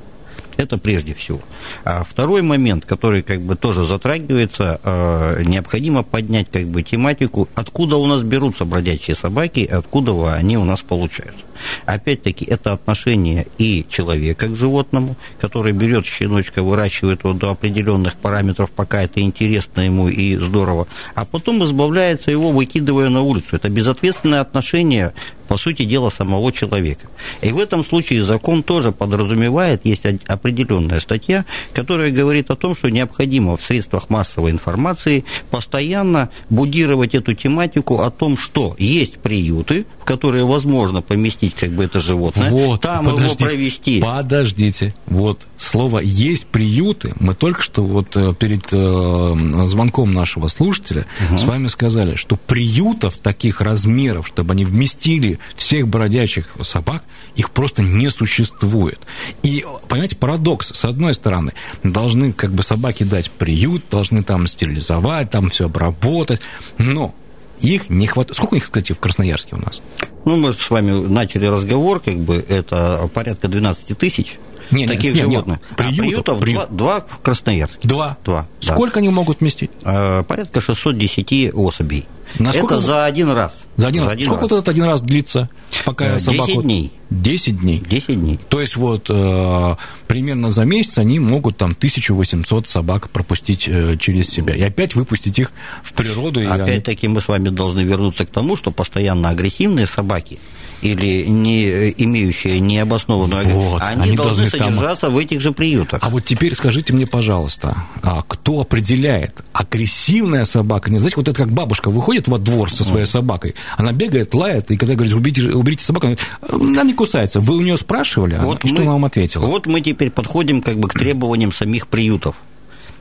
Это 0.60 0.78
прежде 0.78 1.14
всего. 1.14 1.40
А 1.86 2.04
второй 2.04 2.42
момент, 2.42 2.84
который 2.84 3.22
как 3.22 3.40
бы 3.40 3.56
тоже 3.56 3.86
затрагивается, 3.86 4.82
э, 4.84 5.44
необходимо 5.46 6.04
поднять 6.04 6.48
как 6.52 6.68
бы 6.68 6.84
тематику, 6.84 7.48
откуда 7.56 7.96
у 7.96 8.06
нас 8.06 8.24
берутся 8.24 8.66
бродячие 8.66 9.16
собаки, 9.16 9.62
откуда 9.62 10.34
они 10.34 10.58
у 10.58 10.66
нас 10.66 10.82
получаются. 10.82 11.46
Опять-таки, 11.86 12.46
это 12.46 12.74
отношение 12.74 13.48
и 13.58 13.86
человека 13.90 14.48
к 14.48 14.56
животному, 14.56 15.16
который 15.40 15.74
берет 15.74 16.06
щеночка, 16.06 16.64
выращивает 16.64 17.24
его 17.24 17.34
до 17.34 17.52
определенных 17.52 18.16
параметров, 18.16 18.72
пока 18.72 19.04
это 19.04 19.22
интересно 19.22 19.82
ему 19.82 20.10
и 20.10 20.36
здорово, 20.36 20.88
а 21.16 21.26
потом 21.26 21.64
избавляется 21.64 22.32
его, 22.32 22.52
выкидывая 22.52 23.10
на 23.10 23.22
улицу. 23.22 23.56
Это 23.56 23.70
безответственное 23.70 24.42
отношение 24.42 25.14
по 25.50 25.58
сути 25.58 25.84
дела, 25.84 26.12
самого 26.12 26.52
человека. 26.52 27.08
И 27.42 27.50
в 27.50 27.60
этом 27.60 27.84
случае 27.84 28.24
закон 28.24 28.62
тоже 28.62 28.92
подразумевает, 28.92 29.82
есть 29.84 30.06
определенная 30.28 31.00
статья, 31.00 31.44
которая 31.74 32.12
говорит 32.12 32.52
о 32.52 32.56
том, 32.56 32.76
что 32.76 32.90
необходимо 32.90 33.58
в 33.58 33.66
средствах 33.66 34.12
массовой 34.12 34.52
информации 34.52 35.26
постоянно 35.50 36.30
будировать 36.52 37.16
эту 37.16 37.34
тематику 37.34 38.02
о 38.02 38.12
том, 38.12 38.38
что 38.38 38.76
есть 38.78 39.18
приюты, 39.18 39.88
в 40.00 40.06
которые 40.06 40.46
возможно 40.46 41.02
поместить 41.02 41.49
как 41.56 41.72
бы 41.72 41.84
это 41.84 42.00
животное, 42.00 42.50
вот, 42.50 42.82
там 42.82 43.08
его 43.08 43.36
провести. 43.36 44.02
Подождите, 44.02 44.94
вот 45.06 45.48
слово 45.58 46.00
«есть 46.00 46.46
приюты», 46.48 47.14
мы 47.20 47.34
только 47.34 47.62
что 47.62 47.84
вот 47.84 48.16
э, 48.16 48.34
перед 48.34 48.68
э, 48.72 49.66
звонком 49.68 50.14
нашего 50.14 50.48
слушателя 50.48 51.06
угу. 51.30 51.38
с 51.38 51.44
вами 51.44 51.68
сказали, 51.68 52.16
что 52.16 52.36
приютов 52.36 53.18
таких 53.18 53.62
размеров, 53.62 54.28
чтобы 54.28 54.54
они 54.54 54.66
вместили 54.66 55.40
всех 55.56 55.88
бродячих 55.88 56.48
собак, 56.62 57.04
их 57.36 57.52
просто 57.52 57.82
не 57.82 58.10
существует. 58.10 59.00
И, 59.44 59.66
понимаете, 59.88 60.16
парадокс. 60.16 60.74
С 60.74 60.86
одной 60.86 61.14
стороны, 61.14 61.54
должны 61.84 62.32
как 62.32 62.52
бы 62.52 62.64
собаки 62.64 63.04
дать 63.04 63.32
приют, 63.32 63.84
должны 63.90 64.24
там 64.24 64.48
стерилизовать, 64.48 65.30
там 65.30 65.50
все 65.50 65.66
обработать, 65.66 66.42
но 66.78 67.14
их 67.62 67.90
не 67.90 68.08
хватает. 68.08 68.36
Сколько 68.36 68.56
их, 68.58 68.66
кстати, 68.66 68.94
в 68.94 69.00
Красноярске 69.00 69.56
у 69.56 69.60
нас? 69.60 69.82
Ну, 70.26 70.36
мы 70.38 70.54
с 70.54 70.70
вами 70.70 70.92
начали 71.08 71.46
разговор, 71.46 72.00
как 72.00 72.18
бы 72.18 72.44
это 72.48 73.10
порядка 73.14 73.48
12 73.48 73.98
тысяч. 73.98 74.40
Не, 74.72 74.88
таких 74.88 75.16
не, 75.16 75.22
животных. 75.22 75.60
Не, 75.70 75.76
приютов, 75.76 76.00
а 76.00 76.04
приютов 76.04 76.40
приют. 76.40 76.70
два, 76.70 77.00
два 77.00 77.06
в 77.08 77.20
Красноярске. 77.20 77.88
Два? 77.88 78.18
Два. 78.24 78.48
Сколько 78.60 78.96
да. 78.96 79.00
они 79.00 79.10
могут 79.10 79.40
вместить? 79.40 79.72
Э, 79.84 80.24
порядка 80.24 80.62
610 80.62 81.54
особей. 81.54 82.06
Насколько... 82.38 82.76
Это 82.76 82.84
за 82.84 83.06
один 83.06 83.32
раз. 83.32 83.58
За 83.76 83.88
один, 83.88 84.04
за 84.04 84.12
один 84.12 84.26
Сколько 84.26 84.42
раз. 84.42 84.52
вот 84.52 84.58
этот 84.58 84.70
один 84.70 84.84
раз 84.84 85.02
длится, 85.02 85.50
пока 85.86 86.14
10 86.14 86.22
собаку... 86.22 86.48
10 86.48 86.62
дней. 86.64 86.92
10 87.10 87.60
дней? 87.60 87.84
10 87.90 88.20
дней. 88.20 88.40
То 88.50 88.62
есть 88.62 88.76
вот 88.76 89.10
э, 89.10 89.76
примерно 90.08 90.52
за 90.52 90.66
месяц 90.66 91.00
они 91.00 91.20
могут 91.20 91.58
там 91.58 91.72
1800 91.72 92.68
собак 92.68 93.10
пропустить 93.10 93.68
э, 93.68 93.98
через 93.98 94.30
себя 94.30 94.56
и 94.56 94.62
опять 94.62 94.96
выпустить 94.96 95.40
их 95.40 95.52
в 95.82 95.94
природу. 95.94 96.42
Опять-таки 96.48 97.08
они... 97.08 97.16
мы 97.16 97.22
с 97.22 97.28
вами 97.28 97.50
должны 97.50 97.82
вернуться 97.82 98.26
к 98.26 98.30
тому, 98.30 98.56
что 98.56 98.70
постоянно 98.70 99.30
агрессивные 99.30 99.88
собаки 99.88 100.40
или 100.82 101.26
не 101.26 101.90
имеющие 101.98 102.60
необоснованную 102.60 103.46
вот, 103.48 103.82
они, 103.82 104.04
они 104.04 104.16
должны, 104.16 104.44
должны 104.44 104.58
содержаться 104.58 105.08
там... 105.08 105.14
в 105.14 105.18
этих 105.18 105.42
же 105.42 105.52
приютах. 105.52 106.00
А 106.04 106.10
вот 106.10 106.26
теперь 106.26 106.56
скажите 106.56 106.94
мне, 106.94 107.06
пожалуйста, 107.06 107.84
а 108.02 108.22
кто 108.28 108.62
определяет, 108.62 109.44
агрессивная 109.54 110.46
собака? 110.46 110.90
Не 110.92 111.00
знаете, 111.00 111.18
вот 111.18 111.28
это 111.28 111.38
как 111.38 111.52
бабушка 111.52 111.90
выходит 111.90 112.28
во 112.28 112.38
двор 112.38 112.72
со 112.72 112.84
своей 112.84 113.06
собакой, 113.06 113.56
она 113.78 113.92
бегает, 113.92 114.34
лает, 114.34 114.72
и 114.72 114.78
когда 114.78 114.96
говорит, 114.96 115.14
уберите, 115.14 115.52
уберите 115.52 115.84
собаку, 115.84 116.08
она, 116.08 116.16
она 116.52 116.84
не 116.84 116.94
кусается. 116.94 117.40
Вы 117.40 117.58
у 117.58 117.62
нее 117.62 117.78
спрашивали, 117.78 118.36
вот 118.36 118.42
она, 118.42 118.60
мы, 118.64 118.70
что 118.70 118.82
она 118.82 118.92
вам 118.94 119.06
ответила? 119.06 119.46
Вот 119.46 119.68
мы 119.68 119.82
теперь 119.82 120.10
подходим 120.10 120.62
как 120.62 120.80
бы 120.80 120.88
к 120.88 120.94
требованиям 120.94 121.52
самих 121.52 121.88
приютов. 121.88 122.36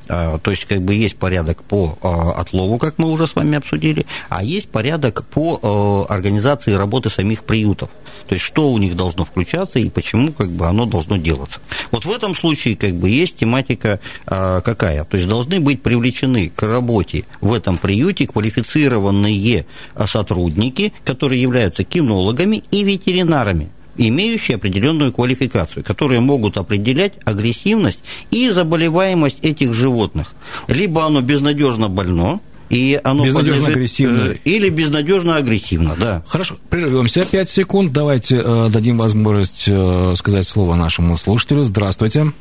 А, 0.08 0.38
то 0.38 0.50
есть, 0.50 0.64
как 0.64 0.82
бы 0.82 0.94
есть 0.94 1.16
порядок 1.16 1.62
по 1.62 1.98
а, 2.02 2.32
отлову, 2.32 2.78
как 2.78 2.98
мы 2.98 3.10
уже 3.10 3.26
с 3.26 3.34
вами 3.34 3.58
обсудили, 3.58 4.06
а 4.28 4.42
есть 4.42 4.68
порядок 4.68 5.24
по 5.26 5.58
а, 5.62 6.12
организации 6.12 6.72
работы 6.72 7.10
самих 7.10 7.44
приютов. 7.44 7.90
То 8.26 8.34
есть, 8.34 8.44
что 8.44 8.70
у 8.70 8.78
них 8.78 8.96
должно 8.96 9.24
включаться 9.24 9.78
и 9.78 9.88
почему 9.88 10.32
как 10.32 10.50
бы 10.50 10.66
оно 10.66 10.86
должно 10.86 11.16
делаться. 11.16 11.60
Вот 11.90 12.04
в 12.04 12.10
этом 12.10 12.34
случае 12.34 12.76
как 12.76 12.94
бы 12.94 13.08
есть 13.08 13.36
тематика 13.36 14.00
какая? 14.26 15.04
То 15.04 15.16
есть, 15.16 15.28
должны 15.28 15.60
быть 15.60 15.82
привлечены 15.82 16.50
к 16.54 16.62
работе 16.62 17.24
в 17.40 17.54
этом 17.54 17.78
приюте 17.78 18.26
квалифицированные 18.26 19.64
сотрудники, 20.04 20.92
которые 21.04 21.40
являются 21.40 21.84
кинологами 21.84 22.62
и 22.70 22.84
ветеринарами 22.84 23.70
имеющие 23.98 24.56
определенную 24.56 25.12
квалификацию, 25.12 25.84
которые 25.84 26.20
могут 26.20 26.56
определять 26.56 27.14
агрессивность 27.24 28.00
и 28.30 28.48
заболеваемость 28.50 29.40
этих 29.42 29.74
животных. 29.74 30.34
Либо 30.68 31.04
оно 31.04 31.20
безнадежно 31.20 31.88
больно, 31.88 32.40
и 32.70 33.00
оно 33.02 33.24
безнадежно 33.24 33.54
подлежит, 33.54 33.76
агрессивно. 33.76 34.20
Э, 34.32 34.36
или 34.44 34.68
безнадежно 34.68 35.36
агрессивно, 35.36 35.96
да. 35.98 36.22
Хорошо, 36.26 36.56
прервемся 36.68 37.24
5 37.24 37.50
секунд. 37.50 37.92
Давайте 37.92 38.36
э, 38.36 38.68
дадим 38.68 38.98
возможность 38.98 39.66
э, 39.68 40.14
сказать 40.16 40.46
слово 40.46 40.74
нашему 40.74 41.16
слушателю. 41.16 41.62
Здравствуйте. 41.62 42.32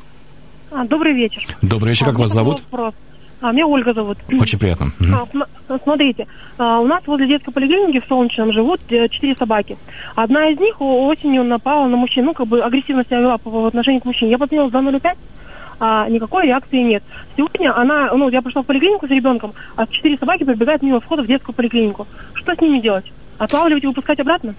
А, 0.70 0.84
добрый 0.84 1.14
вечер. 1.14 1.46
Добрый 1.62 1.90
вечер, 1.90 2.06
как 2.06 2.16
а, 2.16 2.18
вас 2.18 2.30
зовут? 2.30 2.62
Вопрос. 2.70 2.94
А, 3.40 3.52
меня 3.52 3.66
Ольга 3.66 3.92
зовут. 3.92 4.18
Очень 4.38 4.58
приятно. 4.58 4.90
А, 5.68 5.78
смотрите, 5.82 6.26
а, 6.58 6.80
у 6.80 6.86
нас 6.86 7.06
возле 7.06 7.28
детской 7.28 7.52
поликлиники 7.52 8.04
в 8.04 8.08
Солнечном 8.08 8.52
живут 8.52 8.80
э, 8.90 9.08
четыре 9.08 9.36
собаки. 9.36 9.76
Одна 10.16 10.48
из 10.48 10.58
них 10.58 10.80
осенью 10.80 11.44
напала 11.44 11.86
на 11.86 11.96
мужчину, 11.96 12.28
ну, 12.28 12.34
как 12.34 12.46
бы 12.48 12.60
агрессивно 12.60 13.04
себя 13.04 13.20
вела 13.20 13.38
по 13.38 13.66
отношению 13.66 14.00
к 14.00 14.06
мужчине. 14.06 14.32
Я 14.32 14.38
позвонила 14.38 14.70
за 14.70 14.78
0,5, 14.78 15.16
а 15.78 16.08
никакой 16.08 16.46
реакции 16.46 16.82
нет. 16.82 17.04
Сегодня 17.36 17.76
она, 17.76 18.12
ну, 18.14 18.28
я 18.28 18.42
пришла 18.42 18.62
в 18.62 18.66
поликлинику 18.66 19.06
с 19.06 19.10
ребенком, 19.10 19.52
а 19.76 19.86
четыре 19.86 20.16
собаки 20.18 20.44
пробегают 20.44 20.82
мимо 20.82 21.00
входа 21.00 21.22
в 21.22 21.26
детскую 21.26 21.54
поликлинику. 21.54 22.06
Что 22.34 22.54
с 22.54 22.60
ними 22.60 22.80
делать? 22.80 23.12
Отлавливать 23.38 23.84
и 23.84 23.86
выпускать 23.86 24.18
обратно? 24.18 24.54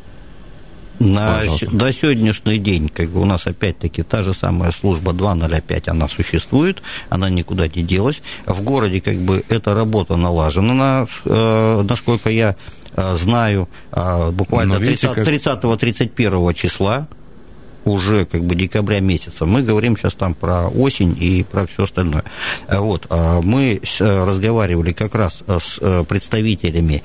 На, 1.00 1.44
до 1.72 1.94
сегодняшний 1.94 2.58
день, 2.58 2.90
как 2.90 3.10
бы 3.10 3.22
у 3.22 3.26
нас 3.26 3.48
опять-таки 3.48 4.04
та 4.04 4.24
же 4.24 4.34
самая 4.34 4.72
служба 4.72 5.14
205, 5.14 5.88
она 5.88 6.10
существует, 6.10 6.84
она 7.10 7.30
никуда 7.30 7.68
не 7.68 7.84
делась. 7.84 8.22
В 8.46 8.62
городе 8.62 9.00
как 9.00 9.16
бы 9.16 9.44
эта 9.50 9.74
работа 9.74 10.18
налажена, 10.18 11.08
э, 11.26 11.86
насколько 11.90 12.30
я 12.30 12.56
э, 12.96 13.16
знаю, 13.16 13.70
э, 13.92 14.32
буквально 14.32 14.74
30-31 14.74 16.54
числа 16.54 17.08
уже 17.86 18.26
как 18.26 18.44
бы 18.44 18.56
декабря 18.56 19.00
месяца. 19.00 19.46
Мы 19.46 19.62
говорим 19.62 19.98
сейчас 19.98 20.14
там 20.14 20.34
про 20.34 20.68
осень 20.68 21.16
и 21.20 21.44
про 21.44 21.66
все 21.68 21.84
остальное. 21.84 22.24
Вот. 22.70 23.06
А 23.10 23.42
мы 23.42 23.82
разговаривали 24.00 24.92
как 24.94 25.16
раз 25.16 25.44
с 25.48 26.04
представителями 26.06 27.04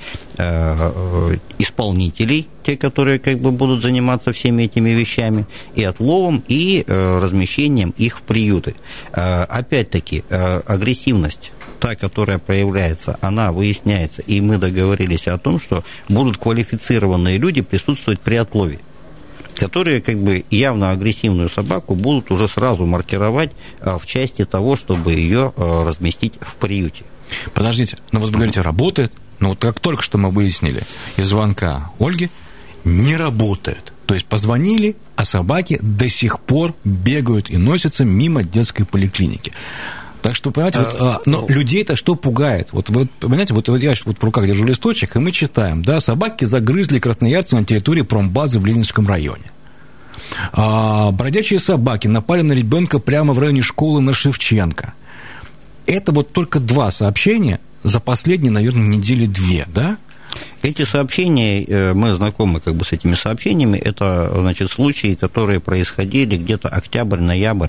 исполнителей, 1.58 2.48
те, 2.64 2.76
которые 2.76 3.18
как 3.18 3.38
бы 3.38 3.50
будут 3.50 3.82
заниматься 3.82 4.32
всеми 4.32 4.64
этими 4.64 4.90
вещами, 4.90 5.46
и 5.74 5.84
отловом, 5.84 6.42
и 6.48 6.84
размещением 6.86 7.94
их 7.96 8.18
в 8.18 8.22
приюты. 8.22 8.74
Опять-таки, 9.12 10.24
агрессивность 10.28 11.52
та, 11.80 11.96
которая 11.96 12.38
проявляется, 12.38 13.18
она 13.20 13.52
выясняется, 13.52 14.22
и 14.22 14.40
мы 14.40 14.56
договорились 14.56 15.28
о 15.28 15.36
том, 15.36 15.60
что 15.60 15.84
будут 16.08 16.38
квалифицированные 16.38 17.36
люди 17.36 17.60
присутствовать 17.60 18.20
при 18.20 18.36
отлове 18.36 18.78
которые 19.54 20.00
как 20.00 20.18
бы 20.18 20.44
явно 20.50 20.90
агрессивную 20.90 21.48
собаку 21.48 21.94
будут 21.94 22.30
уже 22.30 22.48
сразу 22.48 22.86
маркировать 22.86 23.52
а, 23.80 23.98
в 23.98 24.06
части 24.06 24.44
того, 24.44 24.76
чтобы 24.76 25.12
ее 25.12 25.52
а, 25.56 25.84
разместить 25.84 26.34
в 26.40 26.54
приюте. 26.56 27.04
Подождите, 27.52 27.96
но 28.12 28.18
ну 28.18 28.20
вот 28.20 28.30
вы 28.30 28.36
говорите, 28.36 28.60
работает, 28.60 29.12
но 29.38 29.50
вот 29.50 29.58
как 29.58 29.80
только 29.80 30.02
что 30.02 30.18
мы 30.18 30.30
выяснили 30.30 30.82
из 31.16 31.28
звонка 31.28 31.90
Ольги, 31.98 32.30
не 32.84 33.16
работает. 33.16 33.92
То 34.06 34.14
есть 34.14 34.26
позвонили, 34.26 34.96
а 35.16 35.24
собаки 35.24 35.78
до 35.80 36.08
сих 36.08 36.40
пор 36.40 36.74
бегают 36.84 37.48
и 37.48 37.56
носятся 37.56 38.04
мимо 38.04 38.42
детской 38.42 38.84
поликлиники. 38.84 39.52
Так 40.24 40.34
что, 40.34 40.50
понимаете, 40.50 40.78
вот, 40.78 40.96
а, 40.98 41.20
но 41.26 41.42
ну, 41.42 41.48
людей-то 41.48 41.96
что 41.96 42.14
пугает? 42.14 42.70
Вот, 42.72 42.88
вот 42.88 43.10
понимаете, 43.20 43.52
вот, 43.52 43.68
вот 43.68 43.82
я 43.82 43.92
вот 44.06 44.16
в 44.18 44.24
руках 44.24 44.46
держу 44.46 44.64
листочек, 44.64 45.16
и 45.16 45.18
мы 45.18 45.32
читаем, 45.32 45.84
да, 45.84 46.00
собаки 46.00 46.46
загрызли 46.46 46.98
красноярца 46.98 47.56
на 47.56 47.64
территории 47.66 48.00
промбазы 48.00 48.58
в 48.58 48.64
Ленинском 48.64 49.06
районе. 49.06 49.52
А, 50.54 51.10
бродячие 51.10 51.60
собаки 51.60 52.06
напали 52.06 52.40
на 52.40 52.54
ребенка 52.54 53.00
прямо 53.00 53.34
в 53.34 53.38
районе 53.38 53.60
школы 53.60 54.00
на 54.00 54.14
Шевченко. 54.14 54.94
Это 55.84 56.10
вот 56.10 56.32
только 56.32 56.58
два 56.58 56.90
сообщения 56.90 57.60
за 57.82 58.00
последние, 58.00 58.50
наверное, 58.50 58.86
недели 58.86 59.26
две, 59.26 59.66
да? 59.68 59.98
Эти 60.62 60.84
сообщения, 60.84 61.64
э, 61.64 61.92
мы 61.94 62.14
знакомы 62.14 62.60
как 62.60 62.74
бы 62.74 62.84
с 62.84 62.92
этими 62.92 63.14
сообщениями, 63.14 63.78
это, 63.78 64.32
значит, 64.36 64.70
случаи, 64.70 65.14
которые 65.14 65.60
происходили 65.60 66.36
где-то 66.36 66.68
октябрь, 66.68 67.20
ноябрь, 67.20 67.68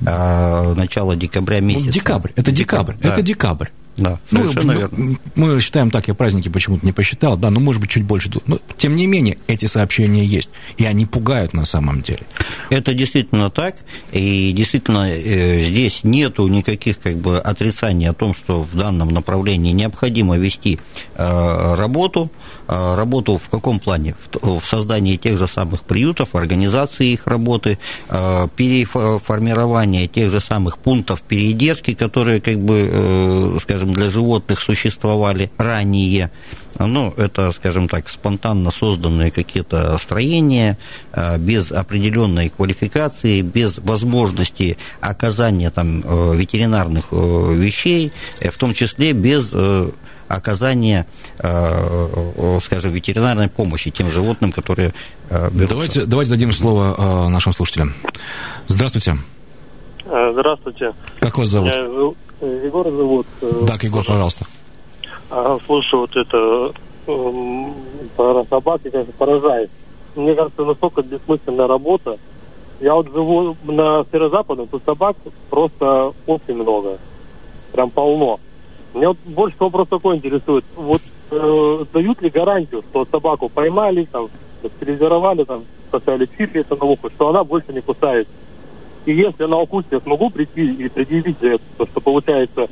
э, 0.00 0.74
начало 0.74 1.16
декабря 1.16 1.60
месяца. 1.60 1.90
Декабрь, 1.90 2.30
это 2.36 2.52
декабрь, 2.52 2.94
да. 3.00 3.08
это 3.08 3.22
декабрь. 3.22 3.68
Да, 3.96 4.18
ну, 4.30 4.40
совершенно 4.40 4.72
ну, 4.72 4.78
верно. 4.80 5.18
Мы 5.34 5.60
считаем 5.60 5.90
так, 5.90 6.08
я 6.08 6.14
праздники 6.14 6.48
почему-то 6.48 6.84
не 6.84 6.92
посчитал, 6.92 7.36
да, 7.36 7.50
ну, 7.50 7.60
может 7.60 7.80
быть, 7.80 7.90
чуть 7.90 8.04
больше. 8.04 8.30
Но, 8.46 8.58
тем 8.76 8.94
не 8.94 9.06
менее, 9.06 9.38
эти 9.46 9.66
сообщения 9.66 10.24
есть, 10.24 10.50
и 10.76 10.84
они 10.84 11.06
пугают 11.06 11.54
на 11.54 11.64
самом 11.64 12.02
деле. 12.02 12.22
Это 12.70 12.92
действительно 12.92 13.50
так, 13.50 13.76
и 14.12 14.52
действительно 14.52 15.10
э, 15.10 15.62
здесь 15.62 16.04
нету 16.04 16.46
никаких 16.46 17.00
как 17.00 17.16
бы 17.16 17.38
отрицаний 17.38 18.08
о 18.08 18.12
том, 18.12 18.34
что 18.34 18.62
в 18.62 18.76
данном 18.76 19.08
направлении 19.08 19.72
необходимо 19.72 20.36
вести 20.36 20.78
э, 21.14 21.74
работу, 21.74 22.30
э, 22.30 22.45
работу 22.68 23.38
в 23.38 23.48
каком 23.48 23.78
плане? 23.78 24.14
В, 24.42 24.62
создании 24.64 25.16
тех 25.16 25.38
же 25.38 25.46
самых 25.46 25.82
приютов, 25.82 26.34
организации 26.34 27.12
их 27.12 27.26
работы, 27.26 27.78
э, 28.08 28.48
переформирование 28.56 30.08
тех 30.08 30.30
же 30.30 30.40
самых 30.40 30.78
пунктов 30.78 31.22
передержки, 31.22 31.94
которые, 31.94 32.40
как 32.40 32.58
бы, 32.58 32.88
э, 32.90 33.58
скажем, 33.62 33.92
для 33.92 34.10
животных 34.10 34.60
существовали 34.60 35.50
ранее. 35.58 36.30
Ну, 36.78 37.14
это, 37.16 37.52
скажем 37.52 37.88
так, 37.88 38.08
спонтанно 38.08 38.70
созданные 38.70 39.30
какие-то 39.30 39.96
строения, 39.98 40.76
а, 41.12 41.38
без 41.38 41.72
определенной 41.72 42.50
квалификации, 42.50 43.40
без 43.40 43.78
возможности 43.78 44.76
оказания 45.00 45.70
там 45.70 46.02
э, 46.04 46.36
ветеринарных 46.36 47.06
э, 47.12 47.54
вещей, 47.54 48.12
в 48.40 48.58
том 48.58 48.74
числе 48.74 49.12
без 49.12 49.52
оказания, 50.28 51.06
скажем, 51.38 52.92
ветеринарной 52.92 53.48
помощи 53.48 53.90
тем 53.90 54.10
животным, 54.10 54.52
которые 54.52 54.92
берутся. 55.30 55.68
Давайте, 55.68 56.04
давайте 56.06 56.30
дадим 56.32 56.52
слово 56.52 57.28
нашим 57.28 57.52
слушателям. 57.52 57.94
Здравствуйте. 58.66 59.16
Здравствуйте. 60.04 60.94
Как 61.18 61.36
вас 61.38 61.48
зовут? 61.48 61.72
Меня 61.72 62.64
Егор 62.64 62.84
зовут. 62.84 63.26
Да, 63.40 63.74
Егор, 63.80 64.04
пожалуйста. 64.04 64.46
А, 65.30 65.58
слушай, 65.66 65.94
вот 65.94 66.14
это 66.14 66.72
э, 67.06 67.64
про 68.16 68.44
собаки, 68.48 68.90
конечно, 68.90 69.12
поражает. 69.16 69.70
Мне 70.14 70.34
кажется, 70.34 70.64
настолько 70.64 71.02
бессмысленная 71.02 71.66
работа. 71.66 72.18
Я 72.80 72.94
вот 72.94 73.06
живу 73.12 73.56
на 73.64 74.04
северо-западе, 74.12 74.66
тут 74.70 74.82
собак 74.84 75.16
просто 75.50 76.12
очень 76.26 76.54
много. 76.54 76.98
Прям 77.72 77.90
полно. 77.90 78.38
Меня 78.96 79.08
вот 79.08 79.18
больше 79.26 79.56
вопрос 79.60 79.88
такой 79.88 80.16
интересует. 80.16 80.64
Вот 80.74 81.02
э, 81.30 81.84
дают 81.92 82.22
ли 82.22 82.30
гарантию, 82.30 82.82
что 82.90 83.06
собаку 83.10 83.50
поймали, 83.50 84.08
там, 84.10 84.28
стерилизовали, 84.76 85.44
там, 85.44 85.64
поставили 85.90 86.28
чип 86.38 86.56
это 86.56 86.76
на 86.76 86.84
ухо, 86.86 87.10
что 87.14 87.28
она 87.28 87.44
больше 87.44 87.74
не 87.74 87.82
кусает? 87.82 88.26
И 89.04 89.12
если 89.12 89.44
на 89.44 89.58
укусе 89.58 89.86
я 89.90 90.00
смогу 90.00 90.30
прийти 90.30 90.72
и 90.72 90.88
предъявить 90.88 91.38
за 91.40 91.48
это, 91.48 91.64
то, 91.76 91.86
что 91.86 92.00
получается, 92.00 92.68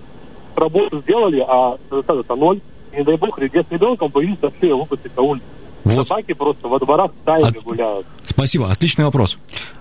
работу 0.57 1.01
сделали, 1.03 1.45
а 1.47 1.77
результат 1.91 2.19
это 2.21 2.35
ноль, 2.35 2.61
и, 2.93 2.97
не 2.97 3.05
дай 3.05 3.17
бог, 3.19 3.39
где 3.39 3.63
с 3.63 3.71
ребенком 3.71 4.11
появится 4.11 4.51
все 4.51 4.75
выпустить 4.75 5.15
на 5.17 5.23
улицу. 5.23 5.45
Вот. 5.85 6.09
Собаки 6.09 6.33
просто 6.33 6.67
во 6.69 6.79
дворах 6.79 7.11
стаями 7.23 7.59
От- 7.59 7.65
гуляют. 7.65 8.07
Спасибо, 8.25 8.71
отличный 8.71 9.05
вопрос. 9.05 9.39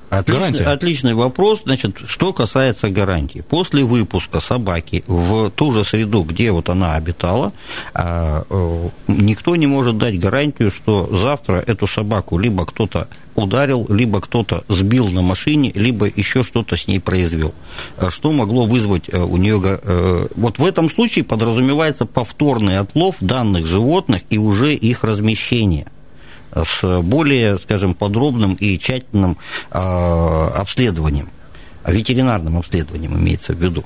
Отличный, 0.09 0.39
Гарантия. 0.41 0.63
отличный 0.65 1.13
вопрос. 1.15 1.61
Значит, 1.65 1.97
что 2.05 2.33
касается 2.33 2.89
гарантии. 2.89 3.43
После 3.47 3.83
выпуска 3.83 4.39
собаки 4.39 5.03
в 5.07 5.49
ту 5.49 5.71
же 5.71 5.83
среду, 5.83 6.23
где 6.23 6.51
вот 6.51 6.69
она 6.69 6.95
обитала, 6.95 7.51
а, 7.93 8.43
э, 8.49 8.89
никто 9.07 9.55
не 9.55 9.65
может 9.67 9.97
дать 9.97 10.19
гарантию, 10.19 10.69
что 10.71 11.09
завтра 11.15 11.55
эту 11.65 11.87
собаку 11.87 12.37
либо 12.37 12.65
кто-то 12.65 13.07
ударил, 13.35 13.87
либо 13.89 14.21
кто-то 14.21 14.63
сбил 14.67 15.07
на 15.07 15.23
машине, 15.23 15.71
либо 15.73 16.05
еще 16.07 16.43
что-то 16.43 16.77
с 16.77 16.87
ней 16.87 16.99
произвел. 16.99 17.53
А 17.97 18.11
Что 18.11 18.31
могло 18.31 18.65
вызвать 18.67 19.09
э, 19.11 19.17
у 19.19 19.37
нее... 19.37 19.59
э, 19.81 20.27
Вот 20.35 20.59
в 20.59 20.65
этом 20.65 20.89
случае 20.91 21.25
подразумевается 21.25 22.05
повторный 22.05 22.77
отлов 22.77 23.15
данных 23.19 23.65
животных 23.65 24.21
и 24.29 24.37
уже 24.37 24.75
их 24.75 25.03
размещение 25.03 25.87
с 26.55 27.01
более, 27.01 27.57
скажем, 27.57 27.93
подробным 27.93 28.53
и 28.55 28.77
тщательным 28.77 29.37
а, 29.71 30.53
обследованием, 30.55 31.29
ветеринарным 31.85 32.57
обследованием 32.57 33.17
имеется 33.17 33.53
в 33.53 33.61
виду. 33.61 33.83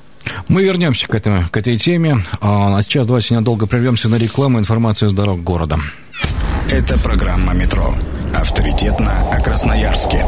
Мы 0.48 0.62
вернемся 0.62 1.06
к, 1.06 1.14
этому, 1.14 1.44
к 1.50 1.56
этой 1.56 1.76
теме. 1.76 2.22
А 2.40 2.80
сейчас 2.82 3.06
давайте 3.06 3.34
ненадолго 3.34 3.66
прервемся 3.66 4.08
на 4.08 4.16
рекламу 4.16 4.58
информацию 4.58 5.10
с 5.10 5.14
дорог 5.14 5.42
города. 5.42 5.78
Это 6.70 6.98
программа 6.98 7.54
«Метро». 7.54 7.94
Авторитетно 8.34 9.30
о 9.30 9.40
Красноярске. 9.40 10.24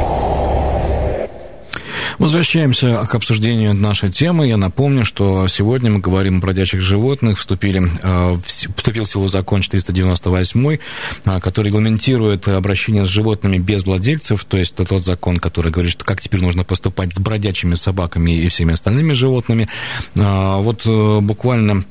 Возвращаемся 2.21 3.07
к 3.07 3.15
обсуждению 3.15 3.73
нашей 3.73 4.11
темы. 4.11 4.47
Я 4.47 4.59
напомню, 4.59 5.07
что 5.07 5.49
сегодня 5.49 5.91
мы 5.91 6.01
говорим 6.01 6.37
о 6.37 6.41
бродячих 6.41 6.83
животных. 6.83 7.39
Вступили, 7.39 7.83
э, 8.03 8.37
вступил 8.77 9.05
в 9.05 9.09
силу 9.09 9.27
закон 9.27 9.63
498, 9.63 10.79
э, 11.25 11.41
который 11.41 11.69
регламентирует 11.69 12.47
обращение 12.47 13.07
с 13.07 13.09
животными 13.09 13.57
без 13.57 13.87
владельцев. 13.87 14.45
То 14.45 14.59
есть 14.59 14.75
это 14.75 14.85
тот 14.85 15.07
закон, 15.07 15.39
который 15.39 15.73
говорит, 15.73 15.93
что 15.93 16.05
как 16.05 16.21
теперь 16.21 16.43
нужно 16.43 16.63
поступать 16.63 17.15
с 17.15 17.19
бродячими 17.19 17.75
собаками 17.75 18.33
и 18.33 18.49
всеми 18.49 18.75
остальными 18.75 19.15
животными. 19.15 19.71
Э, 20.15 20.61
Вот 20.61 20.85
буквально 21.23 21.87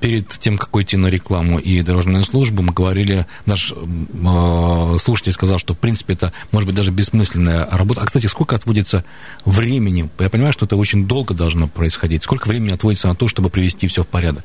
перед 0.00 0.28
тем, 0.28 0.58
как 0.58 0.74
уйти 0.74 0.96
на 0.96 1.08
рекламу 1.08 1.58
и 1.58 1.82
дорожную 1.82 2.24
службу, 2.24 2.62
мы 2.62 2.72
говорили, 2.72 3.26
наш 3.46 3.72
э, 3.72 4.96
слушатель 4.98 5.32
сказал, 5.32 5.58
что, 5.58 5.74
в 5.74 5.78
принципе, 5.78 6.14
это, 6.14 6.32
может 6.52 6.66
быть, 6.66 6.76
даже 6.76 6.90
бессмысленная 6.90 7.68
работа. 7.70 8.02
А, 8.02 8.06
кстати, 8.06 8.26
сколько 8.26 8.54
отводится 8.54 9.04
времени? 9.44 10.08
Я 10.18 10.30
понимаю, 10.30 10.52
что 10.52 10.66
это 10.66 10.76
очень 10.76 11.06
долго 11.06 11.34
должно 11.34 11.68
происходить. 11.68 12.22
Сколько 12.22 12.48
времени 12.48 12.72
отводится 12.72 13.08
на 13.08 13.16
то, 13.16 13.28
чтобы 13.28 13.50
привести 13.50 13.88
все 13.88 14.04
в 14.04 14.06
порядок? 14.06 14.44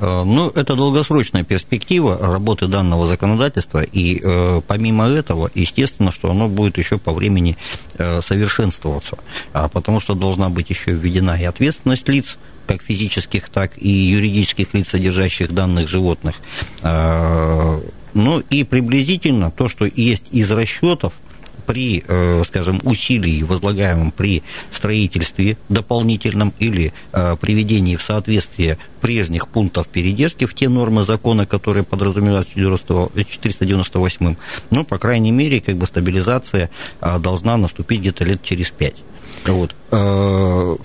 Э, 0.00 0.22
Ну, 0.24 0.50
это 0.50 0.76
долгосрочная 0.76 1.44
перспектива 1.44 2.16
работы 2.20 2.66
данного 2.68 3.06
законодательства, 3.06 3.82
и 3.82 4.20
э, 4.22 4.60
помимо 4.66 5.08
этого, 5.08 5.50
естественно, 5.54 6.12
что 6.12 6.30
оно 6.30 6.48
будет 6.48 6.78
еще 6.78 6.98
по 6.98 7.12
времени 7.12 7.56
э, 7.94 8.20
совершенствоваться, 8.22 9.18
а, 9.52 9.68
потому 9.68 10.00
что 10.00 10.14
должна 10.14 10.48
быть 10.48 10.70
еще 10.70 10.92
введена 10.92 11.36
и 11.40 11.44
ответственность 11.44 12.08
лиц, 12.08 12.38
как 12.68 12.82
физических, 12.82 13.48
так 13.48 13.72
и 13.78 13.88
юридических 13.88 14.74
лиц, 14.74 14.88
содержащих 14.90 15.52
данных 15.52 15.88
животных. 15.88 16.36
Э, 16.82 17.80
Ну 18.14 18.42
и 18.50 18.64
приблизительно 18.64 19.50
то, 19.50 19.68
что 19.68 19.84
есть 19.84 20.24
из 20.32 20.50
расчетов, 20.50 21.12
при, 21.68 22.02
э, 22.08 22.42
скажем, 22.46 22.80
усилии, 22.84 23.42
возлагаемом 23.42 24.10
при 24.10 24.42
строительстве 24.72 25.58
дополнительном 25.68 26.54
или 26.58 26.94
э, 27.12 27.36
приведении 27.38 27.96
в 27.96 28.02
соответствие 28.02 28.78
прежних 29.02 29.48
пунктов 29.48 29.86
передержки 29.86 30.46
в 30.46 30.54
те 30.54 30.70
нормы 30.70 31.02
закона, 31.02 31.44
которые 31.44 31.84
подразумевают 31.84 32.48
498, 32.48 34.36
ну, 34.70 34.84
по 34.84 34.98
крайней 34.98 35.30
мере, 35.30 35.60
как 35.60 35.76
бы 35.76 35.86
стабилизация 35.86 36.70
э, 37.02 37.18
должна 37.18 37.58
наступить 37.58 38.00
где-то 38.00 38.24
лет 38.24 38.42
через 38.42 38.70
пять. 38.70 38.96
Вот. 39.46 39.74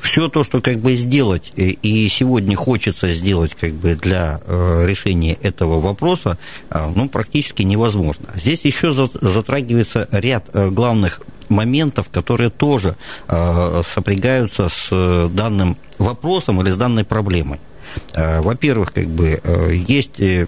Все 0.01 0.29
то, 0.29 0.43
что 0.43 0.62
как 0.62 0.77
бы 0.79 0.95
сделать, 0.95 1.51
э, 1.57 1.63
и 1.63 2.07
сегодня 2.10 2.55
хочется 2.55 3.12
сделать 3.12 3.53
как 3.60 3.74
бы 3.74 3.95
для 3.95 4.39
э, 4.45 4.86
решения 4.86 5.33
этого 5.41 5.79
вопроса, 5.81 6.38
э, 6.69 6.91
ну, 6.95 7.10
практически 7.10 7.63
невозможно. 7.63 8.27
Здесь 8.36 8.62
еще 8.63 8.93
за- 8.93 9.10
затрагивается 9.22 10.07
ряд 10.12 10.45
э, 10.53 10.69
главных 10.69 11.22
моментов, 11.50 12.07
которые 12.10 12.50
тоже 12.50 12.96
э, 13.27 13.81
сопрягаются 13.94 14.70
с 14.70 14.87
э, 14.92 15.29
данным 15.33 15.75
вопросом 15.98 16.61
или 16.61 16.70
с 16.70 16.77
данной 16.77 17.03
проблемой. 17.03 17.59
Э, 18.13 18.39
Во-первых, 18.42 18.94
как 18.94 19.07
бы 19.07 19.42
э, 19.44 19.75
есть 19.87 20.20
э, 20.20 20.48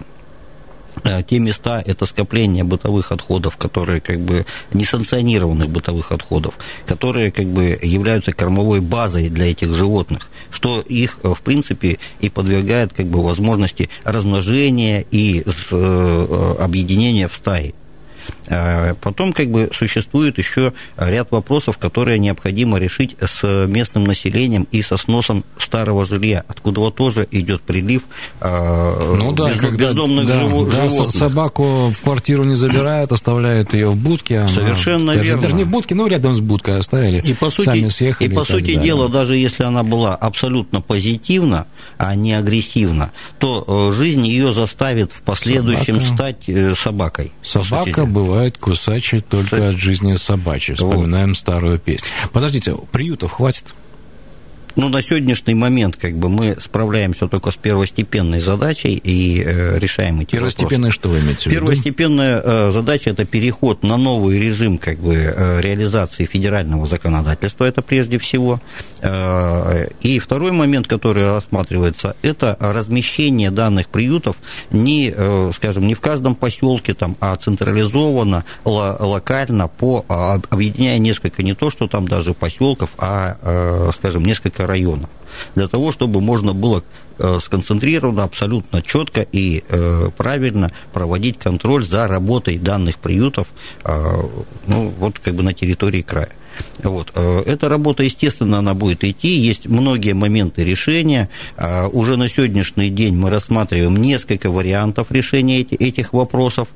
те 1.22 1.38
места, 1.38 1.82
это 1.84 2.06
скопление 2.06 2.64
бытовых 2.64 3.12
отходов, 3.12 3.56
которые 3.56 4.00
как 4.00 4.20
бы 4.20 4.46
несанкционированных 4.72 5.68
бытовых 5.68 6.12
отходов, 6.12 6.54
которые 6.86 7.30
как 7.30 7.46
бы 7.46 7.78
являются 7.82 8.32
кормовой 8.32 8.80
базой 8.80 9.28
для 9.28 9.50
этих 9.50 9.74
животных, 9.74 10.28
что 10.50 10.80
их, 10.80 11.18
э, 11.22 11.34
в 11.34 11.40
принципе, 11.40 11.98
и 12.20 12.30
подвергает 12.30 12.92
как 12.92 13.06
бы 13.06 13.22
возможности 13.22 13.90
размножения 14.04 15.04
и 15.10 15.44
э, 15.44 16.56
объединения 16.60 17.28
в 17.28 17.34
стаи. 17.34 17.74
Э, 18.48 18.94
Потом 19.00 19.32
как 19.32 19.48
бы 19.50 19.70
существует 19.72 20.38
еще 20.38 20.72
ряд 20.96 21.30
вопросов, 21.30 21.78
которые 21.78 22.18
необходимо 22.18 22.78
решить 22.78 23.16
с 23.20 23.42
местным 23.66 24.04
населением 24.04 24.66
и 24.72 24.82
со 24.82 24.96
сносом 24.96 25.44
старого 25.58 26.04
жилья, 26.04 26.44
откуда 26.48 26.80
вот 26.80 26.94
тоже 26.96 27.26
идет 27.30 27.62
прилив 27.62 28.02
э, 28.40 29.14
Ну 29.16 29.32
да, 29.32 29.50
бездом- 29.50 29.58
когда 29.60 29.86
бездомных 29.88 30.26
да, 30.26 30.40
живо- 30.40 30.70
да, 30.70 30.76
животных. 30.88 31.12
со- 31.12 31.18
собаку 31.18 31.90
в 31.90 32.00
квартиру 32.02 32.44
не 32.44 32.54
забирают, 32.54 33.12
оставляют 33.12 33.74
ее 33.74 33.90
в 33.90 33.96
будке. 33.96 34.38
она- 34.40 34.48
Совершенно 34.48 35.14
даже, 35.14 35.22
верно. 35.24 35.42
Даже 35.42 35.54
не 35.54 35.64
в 35.64 35.68
будке, 35.68 35.94
но 35.94 36.06
рядом 36.06 36.34
с 36.34 36.40
будкой 36.40 36.78
оставили. 36.78 37.20
И 37.20 37.34
по 37.34 37.50
сути, 37.50 37.66
сами 37.66 37.88
съехали 37.88 38.28
и 38.28 38.32
по 38.34 38.44
сути 38.44 38.74
далее. 38.74 38.82
дела, 38.82 39.08
даже 39.08 39.36
если 39.36 39.64
она 39.64 39.82
была 39.82 40.14
абсолютно 40.14 40.80
позитивна, 40.80 41.66
а 41.98 42.14
не 42.14 42.34
агрессивна, 42.34 43.10
то 43.38 43.64
э, 43.66 43.94
жизнь 43.96 44.26
ее 44.26 44.52
заставит 44.52 45.12
в 45.12 45.22
последующем 45.22 46.00
Собака. 46.00 46.14
стать 46.14 46.78
собакой. 46.78 47.32
Собака. 47.42 48.04
Бывает 48.16 48.56
кусачей 48.56 49.20
только 49.20 49.68
от 49.68 49.76
жизни 49.76 50.14
собачьей. 50.14 50.74
Вспоминаем 50.74 51.34
старую 51.34 51.78
песню. 51.78 52.08
Подождите, 52.32 52.74
приютов 52.90 53.32
хватит? 53.32 53.74
Ну, 54.76 54.90
на 54.90 55.00
сегодняшний 55.02 55.54
момент 55.54 55.96
как 55.96 56.14
бы 56.16 56.28
мы 56.28 56.54
справляемся 56.60 57.28
только 57.28 57.50
с 57.50 57.56
первостепенной 57.56 58.40
задачей 58.40 58.94
и 59.02 59.42
э, 59.42 59.78
решаем 59.78 60.20
эти 60.20 60.34
вопросы. 60.36 60.58
Первостепенное 60.58 60.90
что 60.90 61.08
вы 61.08 61.20
имеете 61.20 61.48
в 61.48 61.52
виду? 61.52 61.60
Первостепенная 61.64 62.42
э, 62.44 62.70
задача– 62.72 63.10
это 63.12 63.24
переход 63.24 63.82
на 63.82 63.96
новый 63.96 64.38
режим 64.38 64.76
как 64.76 64.98
бы, 64.98 65.14
э, 65.14 65.60
реализации 65.62 66.26
федерального 66.26 66.86
законодательства, 66.86 67.64
это 67.64 67.80
прежде 67.80 68.18
всего. 68.18 68.60
Э, 69.00 69.88
И 70.02 70.18
второй 70.18 70.52
момент, 70.52 70.86
который 70.86 71.24
рассматривается, 71.24 72.14
это 72.20 72.56
размещение 72.60 73.50
данных 73.50 73.88
приютов 73.88 74.36
не, 74.70 75.10
э, 75.16 75.52
скажем, 75.54 75.86
не 75.86 75.94
в 75.94 76.00
каждом 76.00 76.34
поселке, 76.34 76.92
там, 76.92 77.16
а 77.20 77.34
централизованно, 77.36 78.44
ло- 78.64 78.96
локально, 79.00 79.68
по, 79.68 80.04
а, 80.08 80.38
объединяя 80.50 80.98
несколько, 80.98 81.42
не 81.42 81.54
то, 81.54 81.70
что 81.70 81.86
там 81.88 82.06
даже 82.06 82.34
поселков, 82.34 82.90
а, 82.98 83.38
э, 83.40 83.90
скажем, 83.96 84.22
несколько 84.24 84.65
районов 84.66 85.08
для 85.54 85.68
того, 85.68 85.92
чтобы 85.92 86.20
можно 86.20 86.52
было 86.52 86.82
э, 87.18 87.38
сконцентрированно, 87.42 88.24
абсолютно 88.24 88.82
четко 88.82 89.20
и 89.20 89.62
э, 89.68 90.10
правильно 90.16 90.72
проводить 90.92 91.38
контроль 91.38 91.84
за 91.84 92.06
работой 92.06 92.58
данных 92.58 92.98
приютов, 92.98 93.46
э, 93.84 94.22
ну, 94.66 94.92
вот 94.98 95.18
как 95.18 95.34
бы 95.34 95.42
на 95.42 95.52
территории 95.52 96.02
края. 96.02 96.30
Вот. 96.82 97.14
Эта 97.14 97.68
работа, 97.68 98.02
естественно, 98.02 98.60
она 98.60 98.72
будет 98.72 99.04
идти. 99.04 99.28
Есть 99.28 99.66
многие 99.66 100.14
моменты 100.14 100.64
решения. 100.64 101.28
Уже 101.92 102.16
на 102.16 102.30
сегодняшний 102.30 102.88
день 102.88 103.14
мы 103.14 103.28
рассматриваем 103.28 103.94
несколько 103.98 104.48
вариантов 104.50 105.08
решения 105.10 105.60
эти- 105.60 105.74
этих 105.74 106.14
вопросов. 106.14 106.68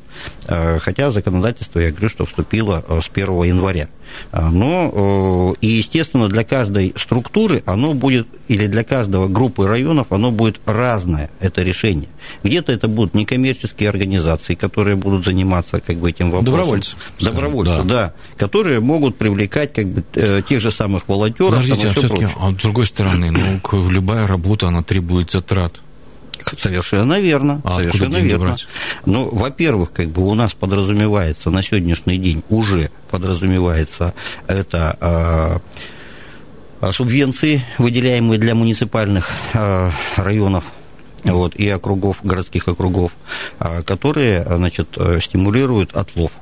Э, 0.46 0.78
Хотя 0.80 1.10
законодательство, 1.10 1.78
я 1.78 1.90
говорю, 1.90 2.08
что 2.08 2.26
вступило 2.26 2.84
э, 2.86 3.00
с 3.00 3.08
1 3.12 3.42
января. 3.44 3.88
Э, 4.32 4.48
Но, 4.50 5.54
и, 5.60 5.66
естественно, 5.66 6.28
для 6.28 6.44
каждой 6.44 6.92
структуры 6.96 7.62
оно 7.66 7.94
будет, 7.94 8.26
или 8.48 8.66
для 8.66 8.82
каждого 8.82 9.28
группы 9.28 9.66
районов, 9.66 10.08
оно 10.10 10.30
будет 10.30 10.60
разное, 10.66 11.30
это 11.40 11.62
решение. 11.62 12.08
Где-то 12.42 12.72
это 12.72 12.88
будут 12.88 13.14
некоммерческие 13.14 13.88
организации, 13.88 14.54
которые 14.54 14.96
будут 14.96 15.24
заниматься 15.24 15.80
как 15.80 15.96
бы 15.96 16.10
этим 16.10 16.30
вопросом. 16.30 16.52
Добровольцы, 16.52 16.96
Добровольцы, 17.20 17.76
да. 17.76 17.82
да. 17.82 18.12
Которые 18.36 18.80
могут 18.80 19.16
привлекать 19.16 19.72
как 19.72 19.86
бы 19.86 20.02
тех 20.12 20.60
же 20.60 20.70
самых 20.70 21.08
волонтеров. 21.08 21.50
Подождите, 21.50 21.88
а 21.88 21.92
все-таки, 21.92 22.26
а 22.36 22.50
с 22.50 22.54
другой 22.54 22.86
стороны, 22.86 23.30
ну, 23.30 23.88
любая 23.90 24.26
работа, 24.26 24.68
она 24.68 24.82
требует 24.82 25.30
затрат. 25.30 25.80
Совершенно 26.58 27.20
верно. 27.20 27.60
А 27.64 27.78
совершенно 27.78 28.16
верно. 28.18 28.46
Брать? 28.48 28.66
Ну, 29.06 29.28
во-первых, 29.30 29.92
как 29.92 30.08
бы 30.08 30.26
у 30.26 30.34
нас 30.34 30.54
подразумевается 30.54 31.50
на 31.50 31.62
сегодняшний 31.62 32.18
день 32.18 32.42
уже 32.48 32.90
подразумевается 33.10 34.14
это 34.46 35.60
э, 36.80 36.92
субвенции, 36.92 37.64
выделяемые 37.78 38.38
для 38.38 38.54
муниципальных 38.54 39.30
э, 39.52 39.90
районов 40.16 40.64
вот, 41.24 41.54
и 41.56 41.68
округов, 41.68 42.18
городских 42.22 42.68
округов, 42.68 43.12
э, 43.58 43.82
которые 43.82 44.44
значит, 44.44 44.96
стимулируют 45.20 45.96
отлов 45.96 46.32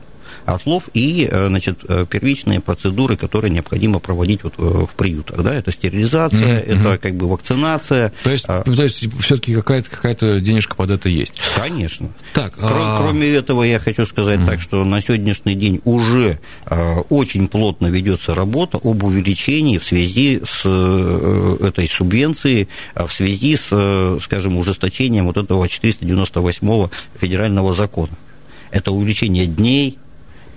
отлов 0.54 0.88
и 0.94 1.28
э, 1.30 1.48
значит, 1.48 1.80
э, 1.88 2.06
первичные 2.08 2.60
процедуры, 2.60 3.16
которые 3.16 3.50
необходимо 3.50 3.98
проводить 3.98 4.42
вот 4.42 4.54
э, 4.58 4.62
в 4.62 4.94
приютах. 4.96 5.42
Да? 5.42 5.54
Это 5.54 5.70
стерилизация, 5.72 6.60
mm-hmm. 6.60 6.80
это 6.80 6.98
как 6.98 7.14
бы 7.14 7.28
вакцинация. 7.28 8.12
То 8.24 8.30
есть, 8.30 8.44
а... 8.48 8.62
то 8.62 8.82
есть 8.82 9.04
все-таки 9.20 9.54
какая-то, 9.54 9.90
какая-то 9.90 10.40
денежка 10.40 10.74
под 10.74 10.90
это 10.90 11.08
есть? 11.08 11.34
Конечно. 11.56 12.08
Так, 12.32 12.54
Кр- 12.54 12.72
а... 12.72 12.98
Кроме 12.98 13.28
этого, 13.28 13.62
я 13.62 13.78
хочу 13.78 14.06
сказать 14.06 14.40
mm-hmm. 14.40 14.46
так, 14.46 14.60
что 14.60 14.84
на 14.84 15.00
сегодняшний 15.02 15.54
день 15.54 15.80
уже 15.84 16.38
очень 17.08 17.48
плотно 17.48 17.86
ведется 17.86 18.34
работа 18.34 18.78
об 18.82 19.02
увеличении 19.04 19.78
в 19.78 19.84
связи 19.84 20.40
с 20.44 20.64
этой 20.64 21.88
субвенцией, 21.88 22.68
в 22.94 23.10
связи 23.10 23.56
с, 23.56 24.18
скажем, 24.22 24.56
ужесточением 24.56 25.26
вот 25.26 25.36
этого 25.36 25.68
498 25.68 26.88
федерального 27.20 27.74
закона. 27.74 28.12
Это 28.70 28.92
увеличение 28.92 29.46
дней, 29.46 29.98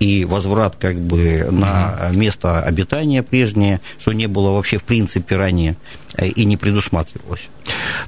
и 0.02 0.26
возврат 0.26 0.78
как 0.80 1.00
бы 1.00 1.48
на 1.52 2.10
место 2.12 2.60
обитания 2.64 3.22
прежнее, 3.22 3.80
что 4.00 4.14
не 4.14 4.26
было 4.26 4.50
вообще 4.50 4.80
в 4.80 4.84
принципе 4.84 5.36
ранее 5.36 5.78
э, 6.18 6.28
и 6.28 6.44
не 6.46 6.58
предусматривалось. 6.58 7.50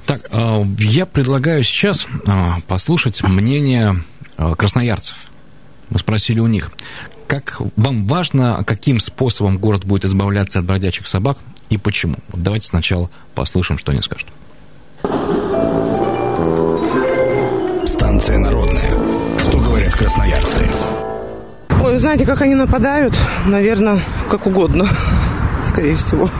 Так, 0.04 0.28
а, 0.32 0.66
я 0.80 1.06
предлагаю 1.06 1.62
сейчас 1.62 2.08
а, 2.26 2.56
послушать 2.66 3.22
мнение 3.22 4.02
а, 4.36 4.56
красноярцев. 4.56 5.16
Мы 5.88 6.00
спросили 6.00 6.40
у 6.40 6.48
них, 6.48 6.72
как 7.28 7.60
вам 7.76 8.08
важно, 8.08 8.64
каким 8.66 8.98
способом 8.98 9.58
город 9.58 9.84
будет 9.84 10.04
избавляться 10.04 10.58
от 10.58 10.64
бродячих 10.64 11.06
собак 11.06 11.38
и 11.70 11.78
почему? 11.78 12.16
Вот 12.30 12.42
давайте 12.42 12.66
сначала 12.66 13.08
послушаем, 13.36 13.78
что 13.78 13.92
они 13.92 14.02
скажут. 14.02 14.26
Станция 17.86 18.38
народная. 18.38 18.90
Что 19.38 19.58
говорят 19.58 19.94
красноярцы? 19.94 21.03
Ой, 21.84 21.98
знаете, 21.98 22.24
как 22.24 22.40
они 22.40 22.54
нападают? 22.54 23.14
Наверное, 23.44 24.00
как 24.30 24.46
угодно, 24.46 24.88
скорее 25.64 25.96
всего. 25.96 26.30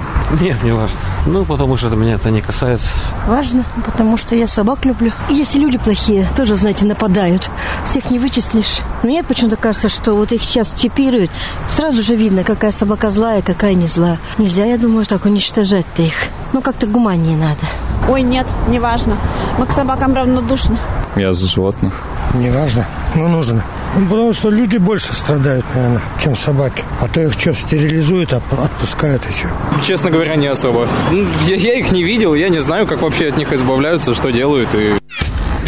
Нет, 0.40 0.62
не 0.62 0.72
важно. 0.72 0.96
Ну, 1.26 1.44
потому 1.44 1.76
что 1.76 1.88
это 1.88 1.96
меня 1.96 2.14
это 2.14 2.30
не 2.30 2.40
касается. 2.40 2.88
Важно, 3.26 3.64
потому 3.84 4.16
что 4.16 4.34
я 4.34 4.48
собак 4.48 4.86
люблю. 4.86 5.12
Если 5.28 5.58
люди 5.58 5.76
плохие, 5.76 6.26
тоже, 6.34 6.56
знаете, 6.56 6.86
нападают. 6.86 7.50
Всех 7.84 8.10
не 8.10 8.18
вычислишь. 8.18 8.78
Мне 9.02 9.22
почему-то 9.22 9.56
кажется, 9.56 9.90
что 9.90 10.14
вот 10.14 10.32
их 10.32 10.42
сейчас 10.42 10.72
чипируют. 10.78 11.30
Сразу 11.70 12.00
же 12.00 12.14
видно, 12.16 12.42
какая 12.42 12.72
собака 12.72 13.10
злая, 13.10 13.42
какая 13.42 13.74
не 13.74 13.86
злая. 13.86 14.18
Нельзя, 14.38 14.64
я 14.64 14.78
думаю, 14.78 15.04
так 15.04 15.26
уничтожать-то 15.26 16.00
их. 16.00 16.14
Ну, 16.54 16.62
как-то 16.62 16.86
гуманнее 16.86 17.36
надо. 17.36 17.66
Ой, 18.08 18.22
нет, 18.22 18.46
не 18.68 18.78
важно. 18.78 19.18
Мы 19.58 19.66
к 19.66 19.72
собакам 19.72 20.14
равнодушны. 20.14 20.78
Я 21.16 21.34
за 21.34 21.46
животных. 21.46 21.92
Не 22.32 22.50
важно, 22.50 22.86
но 23.14 23.28
нужно. 23.28 23.62
Ну, 23.96 24.06
потому 24.06 24.32
что 24.32 24.50
люди 24.50 24.76
больше 24.76 25.12
страдают, 25.12 25.64
наверное, 25.74 26.02
чем 26.22 26.36
собаки. 26.36 26.84
А 27.00 27.08
то 27.08 27.20
их 27.20 27.32
что, 27.34 27.54
стерилизуют, 27.54 28.32
а 28.32 28.36
отпускают 28.36 29.22
и 29.28 29.32
что. 29.32 29.48
Честно 29.84 30.10
говоря, 30.10 30.36
не 30.36 30.48
особо. 30.48 30.88
Ну, 31.12 31.26
я, 31.46 31.56
я 31.56 31.74
их 31.78 31.92
не 31.92 32.02
видел, 32.02 32.34
я 32.34 32.48
не 32.48 32.60
знаю, 32.60 32.86
как 32.86 33.02
вообще 33.02 33.28
от 33.28 33.36
них 33.36 33.52
избавляются, 33.52 34.14
что 34.14 34.30
делают. 34.30 34.68
И... 34.74 34.94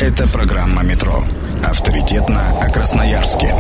Это 0.00 0.26
программа 0.28 0.82
«Метро». 0.82 1.22
Авторитетно 1.64 2.60
о 2.60 2.68
Красноярске. 2.70 3.54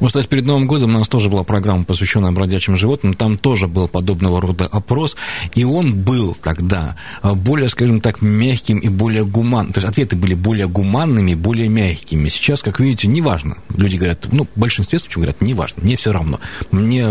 Вот, 0.00 0.08
кстати, 0.08 0.26
перед 0.26 0.46
Новым 0.46 0.66
годом 0.66 0.94
у 0.94 0.98
нас 0.98 1.08
тоже 1.08 1.28
была 1.28 1.44
программа, 1.44 1.84
посвященная 1.84 2.32
бродячим 2.32 2.76
животным. 2.76 3.14
Там 3.14 3.36
тоже 3.36 3.68
был 3.68 3.86
подобного 3.86 4.40
рода 4.40 4.66
опрос, 4.66 5.16
и 5.54 5.64
он 5.64 5.94
был 5.94 6.36
тогда 6.42 6.96
а, 7.22 7.34
более, 7.34 7.68
скажем 7.68 8.00
так, 8.00 8.22
мягким 8.22 8.78
и 8.78 8.88
более 8.88 9.24
гуманным. 9.24 9.72
То 9.72 9.78
есть 9.78 9.88
ответы 9.88 10.16
были 10.16 10.34
более 10.34 10.68
гуманными, 10.68 11.34
более 11.34 11.68
мягкими. 11.68 12.30
Сейчас, 12.30 12.62
как 12.62 12.80
видите, 12.80 13.08
неважно. 13.08 13.58
Люди 13.76 13.96
говорят, 13.96 14.26
ну, 14.32 14.44
в 14.44 14.58
большинстве 14.58 14.98
случаев 14.98 15.18
говорят, 15.18 15.40
неважно, 15.42 15.82
мне 15.82 15.96
все 15.96 16.12
равно, 16.12 16.40
мне 16.70 17.06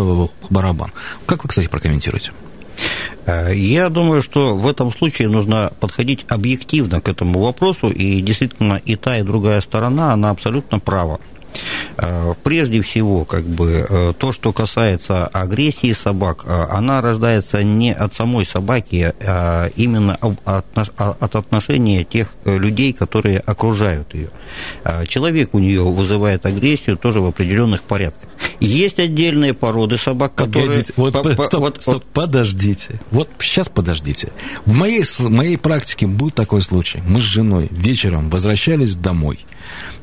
барабан. 0.50 0.92
Как 1.28 1.44
вы, 1.44 1.50
кстати, 1.50 1.68
прокомментируете? 1.68 2.32
Э, 3.26 3.54
я 3.56 3.90
думаю, 3.90 4.22
что 4.22 4.56
в 4.56 4.68
этом 4.68 4.92
случае 4.92 5.30
нужно 5.30 5.72
подходить 5.80 6.26
объективно 6.28 7.02
к 7.02 7.10
этому 7.10 7.40
вопросу, 7.40 7.90
и 7.90 8.22
действительно 8.22 8.82
и 8.84 8.96
та, 8.96 9.18
и 9.18 9.24
другая 9.24 9.62
сторона, 9.62 10.14
она 10.14 10.32
абсолютно 10.32 10.80
права. 10.80 11.20
Э, 12.02 12.34
прежде 12.44 12.82
всего, 12.82 13.26
как 13.26 13.44
бы, 13.44 13.86
э, 13.88 14.14
то, 14.18 14.32
что 14.32 14.54
касается 14.54 15.28
агрессии 15.28 15.92
собак, 15.94 16.44
э, 16.46 16.66
она 16.70 17.02
рождается 17.02 17.62
не 17.64 17.94
от 17.94 18.14
самой 18.14 18.46
собаки, 18.46 19.14
а 19.22 19.70
именно 19.76 20.18
от 20.46 21.36
отношения 21.36 22.04
тех 22.04 22.34
людей, 22.46 22.94
которые 22.94 23.40
окружают 23.40 24.14
ее. 24.14 24.30
Человек 25.08 25.54
у 25.54 25.60
нее 25.60 25.84
вызывает 25.84 26.46
агрессию 26.46 26.98
тоже 26.98 27.22
в 27.22 27.26
определенных 27.26 27.84
порядках. 27.84 28.30
Есть 28.60 29.00
отдельные 29.00 29.54
породы 29.54 29.98
собак, 29.98 30.36
которые... 30.36 30.84
вот, 30.96 31.14
по, 31.14 31.24
по, 31.36 31.44
стоп, 31.44 31.62
вот, 31.62 31.78
стоп, 31.82 32.04
подождите. 32.14 33.00
Вот 33.12 33.30
сейчас 33.40 33.70
подождите. 33.70 34.32
В 34.66 34.74
моей, 34.74 35.04
в 35.04 35.30
моей 35.30 35.58
практике 35.58 36.08
был 36.08 36.30
такой 36.30 36.62
случай. 36.62 37.02
Мы 37.06 37.22
с 37.22 37.24
женой 37.24 37.68
вечером 37.72 38.30
возвращались 38.30 38.96
домой– 38.96 39.40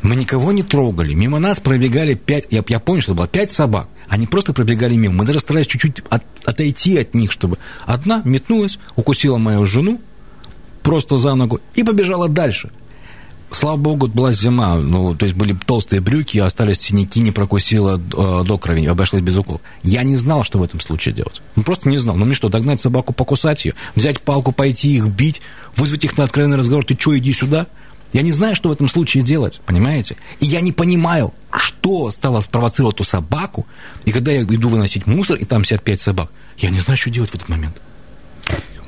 мы 0.03 0.17
никого 0.17 0.53
не 0.53 0.63
трогали. 0.63 1.15
Мимо 1.15 1.39
нас 1.39 1.61
пробегали 1.61 2.15
пять... 2.15 2.47
Я, 2.51 2.65
я 2.69 2.81
помню, 2.81 3.03
что 3.03 3.15
было 3.15 3.29
пять 3.29 3.51
собак. 3.51 3.89
Они 4.09 4.27
просто 4.27 4.53
пробегали 4.53 4.95
мимо. 4.97 5.15
Мы 5.15 5.25
даже 5.25 5.41
старались 5.41 5.67
чуть-чуть 5.67 6.03
от, 6.09 6.23
отойти 6.45 6.99
от 6.99 7.15
них, 7.15 7.33
чтобы... 7.33 7.59
Одна 7.85 8.23
метнулась, 8.25 8.79
укусила 8.95 9.39
мою 9.39 9.65
жену 9.65 10.01
просто 10.83 11.19
за 11.19 11.35
ногу 11.35 11.61
и 11.75 11.83
побежала 11.83 12.29
дальше. 12.29 12.71
Слава 13.51 13.77
богу, 13.77 14.09
была 14.09 14.33
зима, 14.33 14.77
ну, 14.77 15.15
то 15.15 15.25
есть 15.25 15.37
были 15.37 15.57
толстые 15.67 16.01
брюки, 16.01 16.39
остались 16.39 16.81
синяки, 16.81 17.21
не 17.21 17.31
прокусила 17.31 17.97
э, 17.97 18.45
до 18.45 18.59
крови, 18.59 18.87
обошлось 18.87 19.23
без 19.23 19.37
укола. 19.37 19.61
Я 19.83 20.03
не 20.03 20.17
знал, 20.17 20.45
что 20.45 20.59
в 20.59 20.63
этом 20.63 20.81
случае 20.81 21.15
делать. 21.15 21.43
Ну, 21.55 21.63
просто 21.63 21.89
не 21.89 21.99
знал. 21.99 22.17
Ну, 22.17 22.25
мне 22.25 22.35
что, 22.35 22.49
догнать 22.49 22.81
собаку, 22.81 23.13
покусать 23.13 23.65
ее, 23.65 23.75
взять 23.95 24.21
палку, 24.21 24.51
пойти 24.53 24.97
их 24.97 25.07
бить, 25.07 25.43
вызвать 25.77 26.05
их 26.05 26.19
на 26.19 26.25
откровенный 26.25 26.59
разговор, 26.59 26.85
ты 26.85 26.97
что, 26.99 27.17
иди 27.17 27.33
сюда? 27.33 27.67
Я 28.17 28.23
не 28.23 28.33
знаю, 28.33 28.57
что 28.57 28.71
в 28.71 28.73
этом 28.73 28.89
случае 28.89 29.23
делать, 29.23 29.61
понимаете? 29.67 30.17
И 30.41 30.47
я 30.47 30.63
не 30.63 30.73
понимаю, 30.73 31.35
что 31.51 32.11
стало 32.11 32.41
спровоцировать 32.41 32.95
эту 32.95 33.05
собаку. 33.05 33.67
И 34.07 34.11
когда 34.11 34.33
я 34.33 34.41
иду 34.41 34.71
выносить 34.71 35.07
мусор, 35.07 35.37
и 35.37 35.45
там 35.45 35.65
сидят 35.65 35.83
пять 35.83 36.01
собак, 36.01 36.31
я 36.57 36.71
не 36.71 36.81
знаю, 36.81 36.97
что 36.97 37.11
делать 37.11 37.29
в 37.29 37.35
этот 37.35 37.51
момент. 37.51 37.77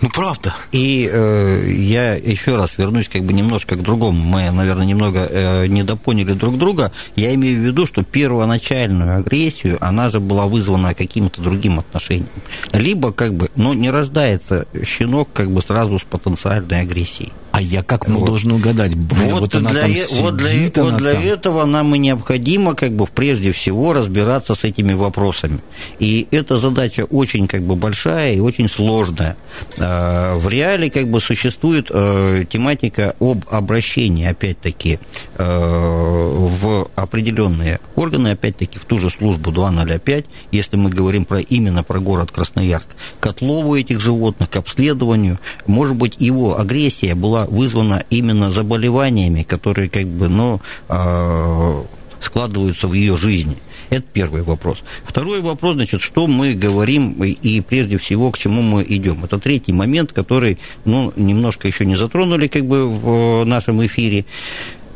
Ну, 0.00 0.08
правда. 0.08 0.54
И 0.72 1.06
э, 1.12 1.70
я 1.70 2.14
еще 2.14 2.54
раз 2.54 2.78
вернусь 2.78 3.10
как 3.10 3.22
бы 3.24 3.34
немножко 3.34 3.76
к 3.76 3.82
другому. 3.82 4.18
Мы, 4.24 4.50
наверное, 4.50 4.86
немного 4.86 5.28
э, 5.30 5.66
недопоняли 5.66 6.32
друг 6.32 6.56
друга. 6.56 6.90
Я 7.14 7.34
имею 7.34 7.60
в 7.60 7.66
виду, 7.66 7.84
что 7.84 8.04
первоначальную 8.04 9.18
агрессию, 9.18 9.76
она 9.82 10.08
же 10.08 10.20
была 10.20 10.46
вызвана 10.46 10.94
каким-то 10.94 11.42
другим 11.42 11.80
отношением. 11.80 12.30
Либо 12.72 13.12
как 13.12 13.34
бы, 13.34 13.50
ну, 13.56 13.74
не 13.74 13.90
рождается 13.90 14.66
щенок 14.82 15.28
как 15.34 15.50
бы 15.50 15.60
сразу 15.60 15.98
с 15.98 16.04
потенциальной 16.04 16.80
агрессией. 16.80 17.34
А 17.58 17.60
я 17.60 17.82
как 17.82 18.06
вот. 18.06 18.24
должен 18.24 18.52
угадать? 18.52 18.94
Вот, 18.94 19.40
вот, 19.40 19.54
она 19.56 19.70
для, 19.70 19.80
там 19.80 19.90
сидит, 19.90 20.10
вот 20.12 20.36
для, 20.36 20.70
вот 20.84 20.96
для 20.96 21.14
там. 21.14 21.22
этого 21.24 21.64
нам 21.64 21.92
и 21.92 21.98
необходимо, 21.98 22.76
как 22.76 22.92
бы, 22.92 23.04
прежде 23.06 23.50
всего, 23.50 23.94
разбираться 23.94 24.54
с 24.54 24.62
этими 24.62 24.92
вопросами. 24.92 25.58
И 25.98 26.28
эта 26.30 26.56
задача 26.56 27.04
очень, 27.10 27.48
как 27.48 27.62
бы, 27.62 27.74
большая 27.74 28.34
и 28.34 28.38
очень 28.38 28.68
сложная. 28.68 29.36
А, 29.80 30.38
в 30.38 30.48
реале, 30.48 30.88
как 30.88 31.10
бы, 31.10 31.20
существует 31.20 31.90
э, 31.90 32.44
тематика 32.48 33.16
об 33.18 33.44
обращении, 33.50 34.26
опять-таки, 34.26 35.00
э, 35.34 35.44
в 35.44 36.88
определенные 36.94 37.80
органы, 37.96 38.28
опять-таки, 38.28 38.78
в 38.78 38.84
ту 38.84 39.00
же 39.00 39.10
службу 39.10 39.50
205, 39.50 40.26
если 40.52 40.76
мы 40.76 40.90
говорим 40.90 41.24
про, 41.24 41.40
именно 41.40 41.82
про 41.82 41.98
город 41.98 42.30
Красноярск, 42.30 42.90
к 43.18 43.26
отлову 43.26 43.74
этих 43.74 43.98
животных, 43.98 44.48
к 44.48 44.54
обследованию. 44.54 45.40
Может 45.66 45.96
быть, 45.96 46.14
его 46.20 46.56
агрессия 46.56 47.16
была 47.16 47.47
была 47.48 47.56
вызвана 47.56 48.04
именно 48.10 48.50
заболеваниями, 48.50 49.42
которые 49.42 49.88
как 49.88 50.06
бы, 50.06 50.28
ну, 50.28 50.60
а, 50.88 51.84
складываются 52.20 52.88
в 52.88 52.92
ее 52.92 53.16
жизни. 53.16 53.56
Это 53.90 54.04
первый 54.12 54.42
вопрос. 54.42 54.82
Второй 55.04 55.40
вопрос, 55.40 55.76
значит, 55.76 56.02
что 56.02 56.26
мы 56.26 56.52
говорим 56.52 57.12
и 57.22 57.60
прежде 57.62 57.96
всего 57.96 58.30
к 58.30 58.36
чему 58.36 58.60
мы 58.60 58.84
идем. 58.86 59.24
Это 59.24 59.38
третий 59.38 59.72
момент, 59.72 60.12
который, 60.12 60.58
ну, 60.84 61.12
немножко 61.16 61.68
еще 61.68 61.86
не 61.86 61.96
затронули 61.96 62.48
как 62.48 62.66
бы 62.66 62.86
в 62.86 63.44
нашем 63.44 63.84
эфире. 63.86 64.26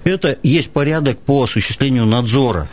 Это 0.05 0.37
есть 0.43 0.71
порядок 0.71 1.19
по 1.21 1.45
осуществлению 1.45 2.05
надзора. 2.05 2.69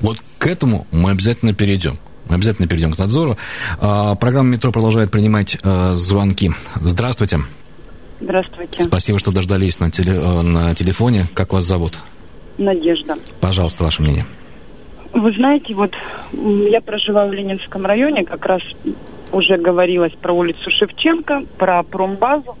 Вот 0.00 0.18
к 0.38 0.46
этому 0.46 0.86
мы 0.90 1.10
обязательно 1.10 1.52
перейдем. 1.52 1.98
Мы 2.28 2.36
обязательно 2.36 2.66
перейдем 2.66 2.94
к 2.94 2.98
надзору. 2.98 3.36
А, 3.78 4.14
программа 4.14 4.50
«Метро» 4.50 4.72
продолжает 4.72 5.10
принимать 5.10 5.58
а, 5.62 5.94
звонки. 5.94 6.52
Здравствуйте. 6.76 7.40
Здравствуйте. 8.22 8.84
Спасибо, 8.84 9.18
что 9.18 9.32
дождались 9.32 9.80
на, 9.80 9.90
теле, 9.90 10.12
э, 10.12 10.42
на 10.42 10.74
телефоне. 10.74 11.26
Как 11.34 11.52
вас 11.52 11.64
зовут? 11.64 11.98
Надежда. 12.56 13.16
Пожалуйста, 13.40 13.82
ваше 13.82 14.02
мнение. 14.02 14.24
Вы 15.12 15.32
знаете, 15.32 15.74
вот 15.74 15.92
я 16.32 16.80
проживаю 16.80 17.30
в 17.30 17.32
Ленинском 17.32 17.84
районе, 17.84 18.24
как 18.24 18.46
раз 18.46 18.62
уже 19.32 19.56
говорилось 19.58 20.12
про 20.12 20.32
улицу 20.32 20.70
Шевченко, 20.70 21.44
про 21.58 21.82
промбазу. 21.82 22.56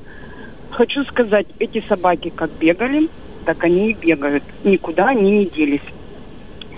Хочу 0.70 1.04
сказать, 1.04 1.46
эти 1.58 1.82
собаки 1.88 2.32
как 2.34 2.50
бегали, 2.58 3.08
так 3.44 3.62
они 3.62 3.90
и 3.90 3.94
бегают. 3.94 4.42
Никуда 4.64 5.10
они 5.10 5.30
не 5.30 5.46
делись. 5.46 5.80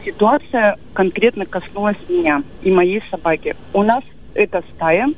Ситуация 0.05 0.77
конкретно 0.93 1.47
коснулась 1.47 1.97
меня 2.09 2.43
и 2.63 2.71
моей 2.71 3.03
собаки. 3.11 3.57
У 3.73 3.83
нас 3.83 4.05
эта 4.35 4.63
стая 4.75 5.09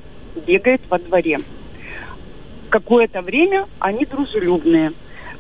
бегает 0.47 0.83
во 0.89 0.99
дворе. 0.99 1.41
Какое-то 2.71 3.23
время 3.23 3.67
они 3.79 4.05
дружелюбные. 4.05 4.93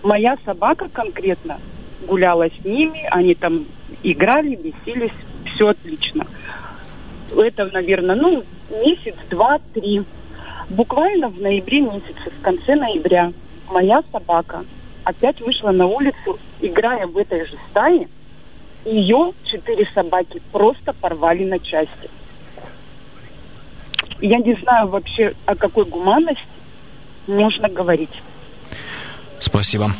Моя 0.02 0.36
собака 0.44 0.88
конкретно 0.92 1.58
гуляла 2.06 2.48
с 2.48 2.64
ними, 2.64 3.06
они 3.10 3.34
там 3.34 3.66
играли, 4.02 4.54
бесились, 4.54 5.12
все 5.44 5.68
отлично. 5.68 6.26
Это, 7.36 7.66
наверное, 7.66 8.14
ну, 8.14 8.44
месяц, 8.70 9.14
два, 9.28 9.58
три. 9.74 10.04
Буквально 10.68 11.28
в 11.28 11.40
ноябре 11.40 11.80
месяце, 11.80 12.30
в 12.38 12.42
конце 12.42 12.76
ноября, 12.76 13.32
моя 13.68 14.02
собака 14.12 14.64
опять 15.04 15.40
вышла 15.40 15.70
на 15.70 15.86
улицу, 15.86 16.38
играя 16.60 17.06
в 17.06 17.16
этой 17.16 17.44
же 17.46 17.56
стае. 17.70 18.08
Ее 18.84 19.32
четыре 19.44 19.88
собаки 19.94 20.40
просто 20.52 20.92
порвали 20.92 21.44
на 21.44 21.58
части. 21.58 22.10
Я 24.20 24.38
не 24.38 24.54
знаю 24.54 24.88
вообще, 24.88 25.34
о 25.44 25.56
какой 25.56 25.84
гуманности 25.84 26.46
можно 27.26 27.68
говорить. 27.68 28.22
Спасибо. 29.38 29.92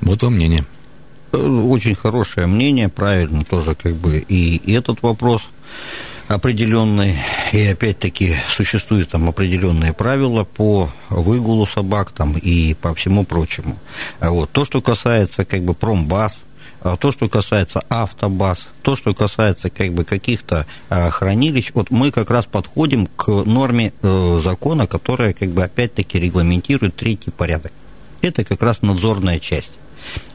Вот 0.00 0.22
вам 0.22 0.34
мнение. 0.34 0.64
Очень 1.32 1.94
хорошее 1.94 2.46
мнение, 2.46 2.88
правильно 2.88 3.44
тоже 3.44 3.74
как 3.74 3.94
бы 3.94 4.18
и 4.18 4.72
этот 4.72 5.02
вопрос 5.02 5.42
определенный, 6.26 7.18
и 7.52 7.66
опять-таки 7.66 8.36
существуют 8.48 9.10
там 9.10 9.28
определенные 9.28 9.92
правила 9.92 10.44
по 10.44 10.90
выгулу 11.08 11.66
собак 11.66 12.12
там 12.12 12.38
и 12.38 12.74
по 12.74 12.94
всему 12.94 13.24
прочему. 13.24 13.78
Вот. 14.20 14.50
То, 14.50 14.64
что 14.64 14.80
касается 14.80 15.44
как 15.44 15.62
бы 15.62 15.74
промбаз, 15.74 16.40
а 16.42 16.49
то, 16.98 17.12
что 17.12 17.28
касается 17.28 17.80
автобаз, 17.88 18.68
то, 18.82 18.96
что 18.96 19.14
касается 19.14 19.68
как 19.70 19.92
бы 19.92 20.04
каких-то 20.04 20.66
а, 20.88 21.10
хранилищ, 21.10 21.72
вот 21.74 21.90
мы 21.90 22.10
как 22.10 22.30
раз 22.30 22.46
подходим 22.46 23.06
к 23.06 23.28
норме 23.28 23.92
э, 24.00 24.40
закона, 24.42 24.86
которая 24.86 25.32
как 25.32 25.50
бы 25.50 25.62
опять-таки 25.62 26.18
регламентирует 26.18 26.96
третий 26.96 27.30
порядок. 27.30 27.72
Это 28.22 28.44
как 28.44 28.62
раз 28.62 28.82
надзорная 28.82 29.38
часть. 29.38 29.72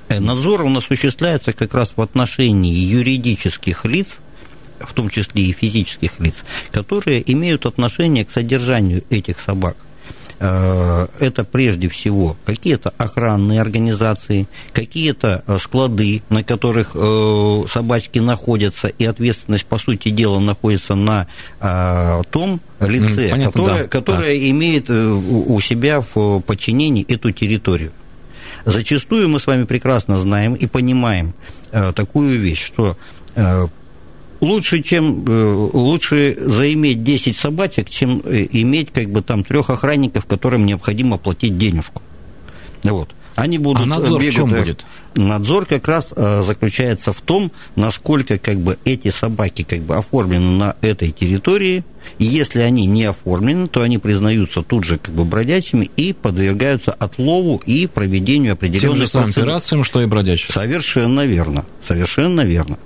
Э, 0.09 0.19
надзор 0.19 0.63
он 0.63 0.77
осуществляется 0.77 1.51
как 1.51 1.73
раз 1.73 1.93
в 1.95 2.01
отношении 2.01 2.73
юридических 2.73 3.85
лиц, 3.85 4.17
в 4.79 4.93
том 4.93 5.09
числе 5.09 5.43
и 5.43 5.53
физических 5.53 6.19
лиц, 6.19 6.35
которые 6.71 7.23
имеют 7.31 7.65
отношение 7.65 8.25
к 8.25 8.31
содержанию 8.31 9.03
этих 9.09 9.39
собак. 9.39 9.77
Э, 10.39 11.07
это 11.19 11.43
прежде 11.43 11.87
всего 11.89 12.35
какие-то 12.45 12.93
охранные 12.97 13.61
организации, 13.61 14.47
какие-то 14.73 15.43
э, 15.47 15.57
склады, 15.59 16.21
на 16.29 16.43
которых 16.43 16.95
собачки 17.71 18.19
находятся, 18.19 18.87
и 18.87 19.05
ответственность, 19.05 19.65
по 19.65 19.77
сути 19.77 20.09
дела, 20.09 20.39
находится 20.39 20.95
на 20.95 21.27
том 22.31 22.59
лице, 22.79 23.29
Понятно, 23.29 23.45
которое, 23.45 23.83
да, 23.83 23.87
которое 23.87 24.39
да. 24.39 24.49
имеет 24.49 24.89
у 24.89 25.59
себя 25.59 26.03
в 26.13 26.39
подчинении 26.41 27.05
эту 27.07 27.31
территорию. 27.31 27.91
Зачастую 28.65 29.29
мы 29.29 29.39
с 29.39 29.47
вами 29.47 29.65
прекрасно 29.65 30.17
знаем 30.17 30.55
и 30.55 30.65
понимаем 30.65 31.33
э, 31.71 31.93
такую 31.93 32.39
вещь, 32.39 32.65
что 32.65 32.97
э, 33.35 33.67
лучше, 34.41 34.81
чем, 34.81 35.25
э, 35.27 35.69
лучше 35.73 36.37
заиметь 36.39 37.03
10 37.03 37.37
собачек, 37.37 37.89
чем 37.89 38.21
э, 38.25 38.45
иметь 38.51 38.91
как 38.91 39.09
бы 39.09 39.21
там 39.21 39.43
трех 39.43 39.69
охранников, 39.69 40.25
которым 40.25 40.65
необходимо 40.65 41.17
платить 41.17 41.57
денежку. 41.57 42.01
Вот. 42.83 43.09
Они 43.35 43.57
будут 43.57 43.83
а 43.83 43.85
надзор 43.85 44.21
бегать, 44.21 44.33
в 44.33 44.37
чем 44.37 44.49
будет? 44.49 44.85
Надзор 45.15 45.65
как 45.65 45.87
раз 45.87 46.13
э, 46.15 46.41
заключается 46.41 47.11
в 47.11 47.19
том, 47.21 47.51
насколько 47.75 48.37
как 48.37 48.59
бы 48.59 48.77
эти 48.85 49.09
собаки 49.09 49.63
как 49.63 49.81
бы 49.81 49.95
оформлены 49.97 50.51
на 50.51 50.75
этой 50.81 51.11
территории. 51.11 51.83
И 52.17 52.25
если 52.25 52.61
они 52.61 52.85
не 52.85 53.03
оформлены, 53.05 53.67
то 53.67 53.81
они 53.81 53.97
признаются 53.97 54.61
тут 54.61 54.85
же 54.85 54.97
как 54.97 55.13
бы 55.13 55.25
бродячими 55.25 55.89
и 55.97 56.13
подвергаются 56.13 56.91
отлову 56.91 57.61
и 57.65 57.87
проведению 57.87 58.53
определенных 58.53 58.97
Тем 58.97 58.97
же 58.97 59.07
самым 59.07 59.29
операциям, 59.31 59.83
что 59.83 60.01
и 60.01 60.05
бродячие. 60.05 60.53
Совершенно 60.53 61.25
верно. 61.25 61.65
Совершенно 61.85 62.41
верно. 62.41 62.77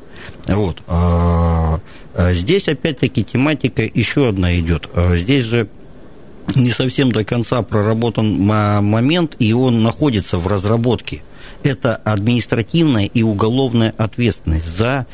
Вот. 0.47 0.81
А, 0.87 1.79
а 2.15 2.33
здесь 2.33 2.67
опять-таки 2.67 3.23
тематика 3.23 3.83
еще 3.83 4.29
одна 4.29 4.55
идет. 4.57 4.89
А 4.95 5.15
здесь 5.15 5.45
же 5.45 5.67
не 6.55 6.71
совсем 6.71 7.11
до 7.11 7.23
конца 7.23 7.61
проработан 7.61 8.39
момент, 8.39 9.35
и 9.39 9.53
он 9.53 9.83
находится 9.83 10.37
в 10.37 10.47
разработке. 10.47 11.21
Это 11.61 11.95
административная 11.95 13.05
и 13.05 13.21
уголовная 13.21 13.93
ответственность 13.97 14.77
за, 14.77 15.05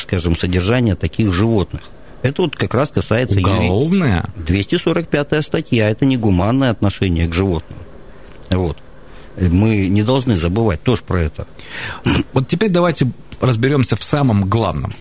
скажем, 0.00 0.36
содержание 0.36 0.94
таких 0.94 1.32
животных. 1.32 1.82
Это 2.22 2.42
вот 2.42 2.56
как 2.56 2.74
раз 2.74 2.90
касается... 2.90 3.38
Уголовная? 3.38 4.24
245 4.36 5.44
статья, 5.44 5.90
это 5.90 6.06
негуманное 6.06 6.70
отношение 6.70 7.28
к 7.28 7.34
животным. 7.34 7.78
Вот. 8.50 8.78
Мы 9.36 9.88
не 9.88 10.02
должны 10.02 10.36
забывать 10.36 10.82
тоже 10.82 11.02
про 11.02 11.20
это. 11.20 11.46
Вот 12.32 12.48
теперь 12.48 12.70
давайте 12.70 13.10
разберемся 13.42 13.96
в 13.96 14.02
самом 14.02 14.48
главном. 14.48 14.94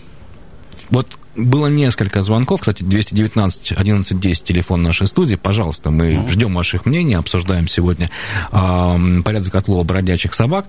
Вот 0.90 1.18
было 1.36 1.68
несколько 1.68 2.22
звонков, 2.22 2.60
кстати, 2.60 2.84
219 2.84 3.74
11 3.74 4.20
10 4.20 4.44
телефон 4.44 4.84
нашей 4.84 5.08
студии. 5.08 5.36
Пожалуйста, 5.36 5.90
мы 5.92 6.16
mm 6.16 6.30
ждем 6.32 6.56
ваших 6.56 6.86
мнений, 6.86 7.14
обсуждаем 7.14 7.68
сегодня 7.68 8.10
э, 8.52 9.22
порядок 9.24 9.56
отлова 9.56 9.84
бродячих 9.84 10.34
собак. 10.34 10.66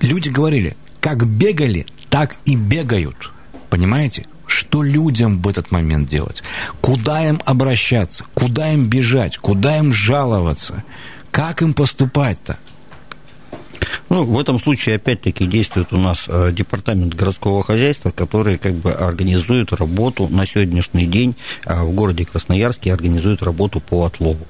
Люди 0.00 0.28
говорили, 0.28 0.76
как 1.00 1.26
бегали, 1.26 1.86
так 2.10 2.36
и 2.44 2.56
бегают. 2.56 3.32
Понимаете? 3.70 4.26
Что 4.46 4.82
людям 4.82 5.40
в 5.40 5.48
этот 5.48 5.70
момент 5.70 6.08
делать? 6.08 6.42
Куда 6.80 7.26
им 7.26 7.40
обращаться? 7.44 8.24
Куда 8.34 8.72
им 8.72 8.86
бежать? 8.86 9.38
Куда 9.38 9.78
им 9.78 9.92
жаловаться? 9.92 10.84
Как 11.30 11.62
им 11.62 11.74
поступать-то? 11.74 12.58
Ну, 14.16 14.24
в 14.24 14.40
этом 14.40 14.58
случае, 14.58 14.94
опять-таки, 14.94 15.44
действует 15.44 15.92
у 15.92 15.98
нас 15.98 16.24
э, 16.26 16.50
департамент 16.50 17.12
городского 17.12 17.62
хозяйства, 17.62 18.10
который 18.10 18.56
как 18.56 18.72
бы 18.72 18.90
организует 18.90 19.74
работу 19.74 20.26
на 20.28 20.46
сегодняшний 20.46 21.04
день 21.04 21.36
э, 21.66 21.84
в 21.84 21.90
городе 21.90 22.24
Красноярске, 22.24 22.94
организует 22.94 23.42
работу 23.42 23.78
по 23.78 24.06
отлову. 24.06 24.46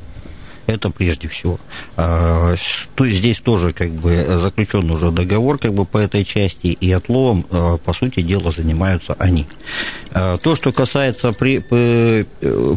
Это 0.67 0.91
прежде 0.91 1.29
всего. 1.29 1.61
А, 1.97 2.55
то 2.95 3.05
есть 3.05 3.19
здесь 3.19 3.39
тоже 3.39 3.73
как 3.73 3.91
бы 3.91 4.25
заключен 4.39 4.91
уже 4.91 5.11
договор 5.11 5.59
как 5.59 5.73
бы 5.73 5.85
по 5.85 5.99
этой 5.99 6.25
части, 6.25 6.67
и 6.67 6.91
отловом, 6.91 7.47
а, 7.51 7.77
по 7.77 7.93
сути 7.93 8.21
дела, 8.21 8.51
занимаются 8.51 9.15
они. 9.19 9.47
А, 10.11 10.39
то, 10.39 10.57
что 10.57 10.73
касается 10.73 11.33
при, 11.33 11.65
э, 11.71 12.25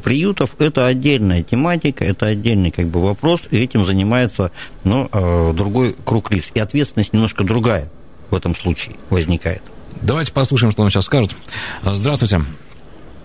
приютов, 0.03 0.51
это 0.59 0.85
отдельная 0.85 1.41
тематика, 1.41 2.05
это 2.05 2.27
отдельный 2.27 2.71
как 2.71 2.87
бы 2.87 3.01
вопрос, 3.01 3.41
и 3.49 3.57
этим 3.57 3.85
занимается 3.85 4.51
ну, 4.83 5.09
другой 5.53 5.95
круг 6.05 6.31
лиц. 6.31 6.49
И 6.53 6.59
ответственность 6.59 7.13
немножко 7.13 7.43
другая 7.43 7.89
в 8.29 8.35
этом 8.35 8.55
случае 8.55 8.95
возникает. 9.09 9.63
Давайте 10.01 10.31
послушаем, 10.31 10.71
что 10.71 10.83
он 10.83 10.89
сейчас 10.89 11.05
скажет. 11.05 11.35
Здравствуйте. 11.83 12.41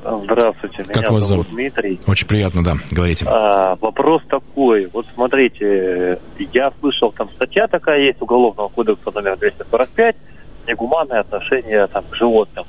Здравствуйте, 0.05 0.83
меня 0.83 0.93
как 0.93 1.11
вас 1.11 1.25
зовут? 1.25 1.49
Дмитрий. 1.49 1.99
Очень 2.07 2.29
приятно, 2.29 2.63
да, 2.63 2.75
говорите. 2.91 3.25
А, 3.27 3.77
вопрос 3.77 4.23
такой, 4.29 4.87
вот 4.93 5.07
смотрите, 5.15 6.19
я 6.53 6.73
слышал, 6.81 7.11
там 7.13 7.31
статья 7.31 7.67
такая 7.67 8.01
есть 8.01 8.21
Уголовного 8.21 8.69
кодекса 8.69 9.11
номер 9.13 9.39
245, 9.39 10.17
негуманное 10.69 11.21
отношение 11.21 11.87
там, 11.87 12.05
к 12.11 12.15
животным. 12.15 12.67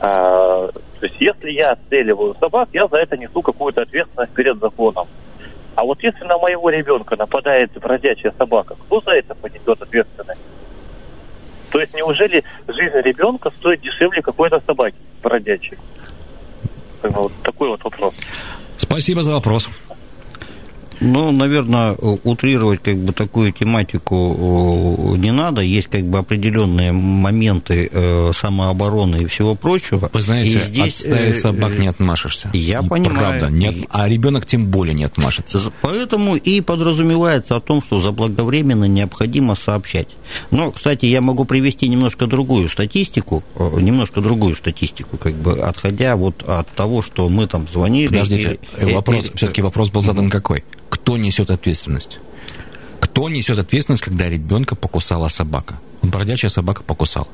А, 0.00 0.68
то 0.68 1.06
есть 1.06 1.16
если 1.20 1.50
я 1.50 1.72
отстреливаю 1.72 2.36
собак, 2.38 2.68
я 2.72 2.86
за 2.86 2.98
это 2.98 3.16
несу 3.16 3.42
какую-то 3.42 3.82
ответственность 3.82 4.32
перед 4.32 4.58
законом. 4.58 5.06
А 5.74 5.84
вот 5.84 6.02
если 6.02 6.24
на 6.24 6.38
моего 6.38 6.70
ребенка 6.70 7.16
нападает 7.16 7.72
бродячая 7.72 8.32
собака, 8.38 8.76
кто 8.86 9.00
за 9.00 9.12
это 9.12 9.34
понесет 9.34 9.82
ответственность? 9.82 10.40
То 11.70 11.80
есть 11.80 11.94
неужели 11.94 12.44
жизнь 12.66 12.96
ребенка 12.96 13.50
стоит 13.50 13.80
дешевле 13.80 14.22
какой-то 14.22 14.60
собаки 14.64 14.96
бродячей? 15.22 15.78
Вот 17.02 17.32
такой 17.42 17.68
вот 17.68 17.82
вопрос. 17.84 18.14
Спасибо 18.76 19.22
за 19.22 19.32
вопрос. 19.32 19.68
Ну, 21.00 21.32
наверное, 21.32 21.92
утрировать 21.92 22.82
как 22.82 22.96
бы 22.96 23.12
такую 23.12 23.52
тематику 23.52 25.14
не 25.16 25.32
надо. 25.32 25.62
Есть 25.62 25.88
как 25.88 26.04
бы 26.04 26.18
определенные 26.18 26.92
моменты 26.92 27.88
э, 27.92 28.30
самообороны 28.34 29.22
и 29.22 29.26
всего 29.26 29.54
прочего. 29.54 30.10
Вы 30.12 30.22
знаете, 30.22 30.50
и 30.50 30.58
здесь, 30.58 31.00
от 31.04 31.12
стаи 31.12 31.28
э, 31.30 31.32
собак 31.34 31.78
не 31.78 31.88
отмашешься. 31.88 32.50
Я 32.52 32.80
И 32.80 32.88
понимаю. 32.88 33.38
Правда, 33.38 33.50
нет, 33.50 33.74
а 33.90 34.08
ребенок 34.08 34.46
тем 34.46 34.66
более 34.66 34.94
не 34.94 35.04
отмашется. 35.04 35.60
Поэтому 35.80 36.36
и 36.36 36.60
подразумевается 36.60 37.56
о 37.56 37.60
том, 37.60 37.82
что 37.82 38.00
заблаговременно 38.00 38.84
необходимо 38.84 39.54
сообщать. 39.54 40.08
Но, 40.50 40.70
кстати, 40.70 41.06
я 41.06 41.20
могу 41.20 41.44
привести 41.44 41.88
немножко 41.88 42.26
другую 42.26 42.68
статистику, 42.68 43.42
э, 43.56 43.80
немножко 43.80 44.20
другую 44.20 44.54
статистику, 44.54 45.16
как 45.16 45.34
бы 45.34 45.60
отходя 45.60 46.16
вот 46.16 46.42
от 46.46 46.68
того, 46.68 47.02
что 47.02 47.28
мы 47.28 47.46
там 47.46 47.66
звонили. 47.72 48.08
Подождите, 48.08 48.58
и- 48.80 48.84
вопрос, 48.92 49.26
и- 49.26 49.36
все-таки 49.36 49.62
вопрос 49.62 49.90
был 49.90 50.02
задан 50.02 50.30
какой? 50.30 50.64
Кто 51.08 51.16
несет 51.16 51.50
ответственность? 51.50 52.18
Кто 53.00 53.30
несет 53.30 53.58
ответственность, 53.58 54.02
когда 54.02 54.28
ребенка 54.28 54.74
покусала 54.76 55.28
собака? 55.28 55.80
Бродячая 56.02 56.50
собака 56.50 56.82
покусала. 56.82 57.28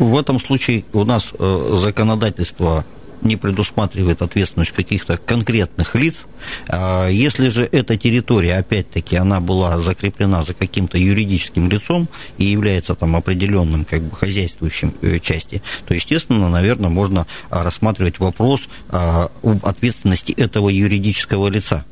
В 0.00 0.18
этом 0.18 0.40
случае 0.40 0.84
у 0.92 1.04
нас 1.04 1.28
э, 1.38 1.80
законодательство 1.84 2.84
не 3.22 3.36
предусматривает 3.36 4.22
ответственность 4.22 4.72
каких-то 4.72 5.18
конкретных 5.18 5.94
лиц. 5.94 6.26
А 6.66 7.06
Если 7.06 7.48
же 7.48 7.62
эта 7.70 7.96
территория, 7.96 8.56
опять-таки, 8.56 9.14
она 9.14 9.38
была 9.38 9.78
закреплена 9.78 10.42
за 10.42 10.52
каким-то 10.52 10.98
юридическим 10.98 11.70
лицом 11.70 12.08
и 12.38 12.44
является 12.46 12.96
там 12.96 13.14
определенным 13.14 13.84
как 13.84 14.02
бы 14.02 14.16
хозяйствующим 14.16 14.94
э, 15.00 15.20
части, 15.20 15.62
то, 15.86 15.94
естественно, 15.94 16.48
наверное, 16.48 16.90
можно 16.90 17.28
а, 17.50 17.62
рассматривать 17.62 18.18
вопрос 18.18 18.62
а, 18.88 19.30
об 19.44 19.64
ответственности 19.64 20.32
этого 20.32 20.70
юридического 20.70 21.46
лица 21.46 21.84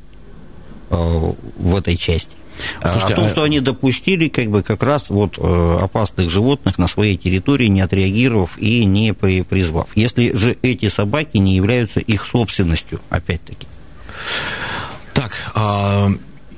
в 0.90 1.76
этой 1.76 1.96
части. 1.96 2.36
А 2.80 2.92
Слушайте, 2.92 3.14
о 3.14 3.16
том, 3.16 3.24
а- 3.26 3.28
что 3.28 3.42
они 3.42 3.60
допустили 3.60 4.28
как 4.28 4.46
бы 4.50 4.62
как 4.62 4.82
раз 4.82 5.10
вот 5.10 5.38
э, 5.38 5.78
опасных 5.82 6.30
животных 6.30 6.78
на 6.78 6.86
своей 6.86 7.16
территории, 7.16 7.66
не 7.66 7.80
отреагировав 7.80 8.56
и 8.58 8.84
не 8.84 9.12
при- 9.12 9.42
призвав. 9.42 9.88
Если 9.94 10.34
же 10.36 10.56
эти 10.62 10.88
собаки 10.88 11.36
не 11.36 11.54
являются 11.54 12.00
их 12.00 12.24
собственностью, 12.24 13.00
опять-таки. 13.10 13.66
Так, 15.12 15.32
а, 15.54 16.10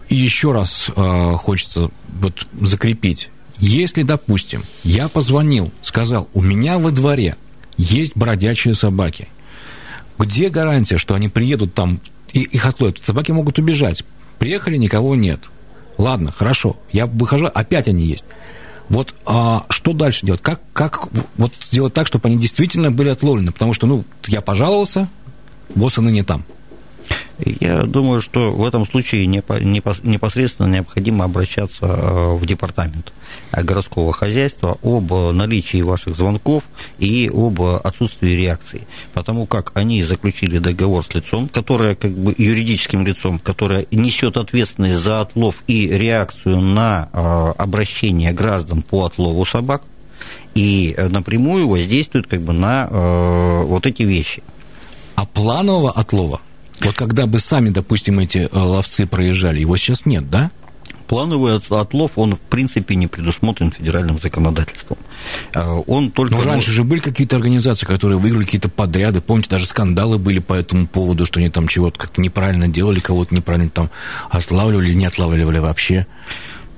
еще 0.08 0.52
раз 0.52 0.90
а, 0.96 1.32
хочется 1.34 1.90
вот 2.20 2.46
закрепить. 2.60 3.30
Если, 3.58 4.02
допустим, 4.04 4.62
я 4.84 5.08
позвонил, 5.08 5.72
сказал, 5.82 6.28
у 6.32 6.40
меня 6.40 6.78
во 6.78 6.90
дворе 6.92 7.36
есть 7.76 8.16
бродячие 8.16 8.74
собаки, 8.74 9.28
где 10.18 10.48
гарантия, 10.48 10.98
что 10.98 11.14
они 11.14 11.28
приедут 11.28 11.74
там 11.74 12.00
и 12.32 12.42
их 12.42 12.66
отловят? 12.66 12.98
Собаки 13.02 13.32
могут 13.32 13.58
убежать. 13.58 14.04
Приехали, 14.38 14.76
никого 14.76 15.14
нет. 15.14 15.40
Ладно, 15.96 16.30
хорошо. 16.30 16.76
Я 16.92 17.06
выхожу, 17.06 17.46
опять 17.46 17.88
они 17.88 18.04
есть. 18.04 18.24
Вот 18.88 19.14
а, 19.26 19.66
что 19.68 19.92
дальше 19.92 20.24
делать? 20.24 20.40
Как, 20.40 20.60
как 20.72 21.08
вот 21.36 21.52
сделать 21.62 21.92
так, 21.92 22.06
чтобы 22.06 22.28
они 22.28 22.38
действительно 22.38 22.90
были 22.90 23.10
отловлены? 23.10 23.52
Потому 23.52 23.74
что, 23.74 23.86
ну, 23.86 24.04
я 24.26 24.40
пожаловался, 24.40 25.08
босс 25.74 25.96
ныне 25.98 26.24
там. 26.24 26.44
Я 27.61 27.85
думаю, 27.85 28.21
что 28.21 28.53
в 28.53 28.66
этом 28.66 28.85
случае 28.85 29.27
непо- 29.27 29.62
непос- 29.62 30.01
непосредственно 30.03 30.66
необходимо 30.66 31.25
обращаться 31.25 31.87
э, 31.87 32.33
в 32.35 32.44
департамент 32.44 33.12
городского 33.53 34.12
хозяйства 34.12 34.77
об 34.83 35.12
наличии 35.12 35.81
ваших 35.83 36.16
звонков 36.16 36.64
и 36.99 37.31
об 37.33 37.61
отсутствии 37.62 38.31
реакции. 38.31 38.88
Потому 39.12 39.47
как 39.47 39.71
они 39.75 40.03
заключили 40.03 40.59
договор 40.59 41.05
с 41.05 41.14
лицом, 41.14 41.49
которое 41.49 41.94
как 41.94 42.11
бы 42.11 42.35
юридическим 42.37 43.07
лицом, 43.07 43.38
которое 43.38 43.87
несет 43.92 44.37
ответственность 44.37 44.97
за 44.97 45.21
отлов 45.21 45.62
и 45.68 45.88
реакцию 45.88 46.61
на 46.61 47.09
э, 47.12 47.53
обращение 47.57 48.33
граждан 48.33 48.83
по 48.83 49.07
отлову 49.07 49.44
собак 49.44 49.83
и 50.57 50.92
э, 50.97 51.09
напрямую 51.09 51.68
воздействует 51.68 52.27
как 52.27 52.42
бы 52.42 52.53
на 52.53 52.88
вот 52.88 53.87
эти 53.87 54.03
вещи. 54.03 54.42
А 55.14 55.25
планового 55.27 55.92
отлова, 55.92 56.40
вот 56.80 56.94
когда 56.94 57.26
бы 57.26 57.38
сами, 57.38 57.70
допустим, 57.70 58.18
эти 58.18 58.38
э, 58.38 58.48
ловцы 58.52 59.06
проезжали, 59.06 59.60
его 59.60 59.76
сейчас 59.76 60.06
нет, 60.06 60.30
да? 60.30 60.50
Плановый 61.06 61.56
от- 61.56 61.72
отлов, 61.72 62.12
он 62.16 62.34
в 62.36 62.38
принципе 62.38 62.94
не 62.94 63.06
предусмотрен 63.06 63.72
федеральным 63.72 64.18
законодательством. 64.20 64.98
Э, 65.54 65.80
Он 65.86 66.10
только... 66.10 66.34
Но 66.34 66.42
раньше 66.42 66.70
же 66.70 66.84
были 66.84 67.00
какие-то 67.00 67.36
организации, 67.36 67.86
которые 67.86 68.18
выиграли 68.18 68.44
какие-то 68.44 68.68
подряды. 68.68 69.20
Помните, 69.22 69.48
даже 69.50 69.64
скандалы 69.66 70.18
были 70.18 70.38
по 70.38 70.52
этому 70.54 70.86
поводу, 70.86 71.24
что 71.24 71.40
они 71.40 71.48
там 71.48 71.66
чего-то 71.66 71.98
как 71.98 72.18
неправильно 72.18 72.68
делали, 72.68 73.00
кого-то 73.00 73.34
неправильно 73.34 73.70
там 73.70 73.90
отлавливали, 74.30 74.92
не 74.92 75.06
отлавливали 75.06 75.58
вообще. 75.60 76.06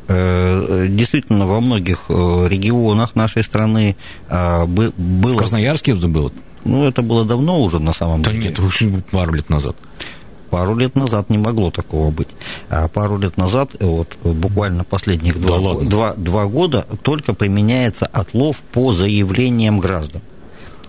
Э, 0.08 0.86
Действительно, 0.88 1.46
во 1.46 1.60
многих 1.60 2.04
регионах 2.08 3.14
нашей 3.16 3.42
страны 3.44 3.96
бы- 4.28 4.92
было... 4.96 5.34
В 5.34 5.38
Красноярске 5.38 5.92
это 5.92 6.06
было? 6.08 6.32
Ну, 6.64 6.86
это 6.86 7.02
было 7.02 7.24
давно 7.24 7.60
уже, 7.62 7.78
на 7.78 7.92
самом 7.92 8.22
Да 8.22 8.32
деле. 8.32 8.48
нет, 8.48 8.58
уж 8.58 8.82
пару 9.10 9.32
лет 9.32 9.48
назад. 9.48 9.76
Пару 10.50 10.76
лет 10.76 10.96
назад 10.96 11.30
не 11.30 11.38
могло 11.38 11.70
такого 11.70 12.10
быть. 12.10 12.28
А 12.68 12.88
пару 12.88 13.18
лет 13.18 13.36
назад, 13.36 13.70
вот 13.78 14.08
буквально 14.24 14.82
последних 14.82 15.40
два, 15.40 15.56
ладно. 15.58 15.88
два, 15.88 16.14
два 16.14 16.46
года, 16.46 16.86
только 17.02 17.34
применяется 17.34 18.06
отлов 18.06 18.56
по 18.72 18.92
заявлениям 18.92 19.78
граждан. 19.78 20.22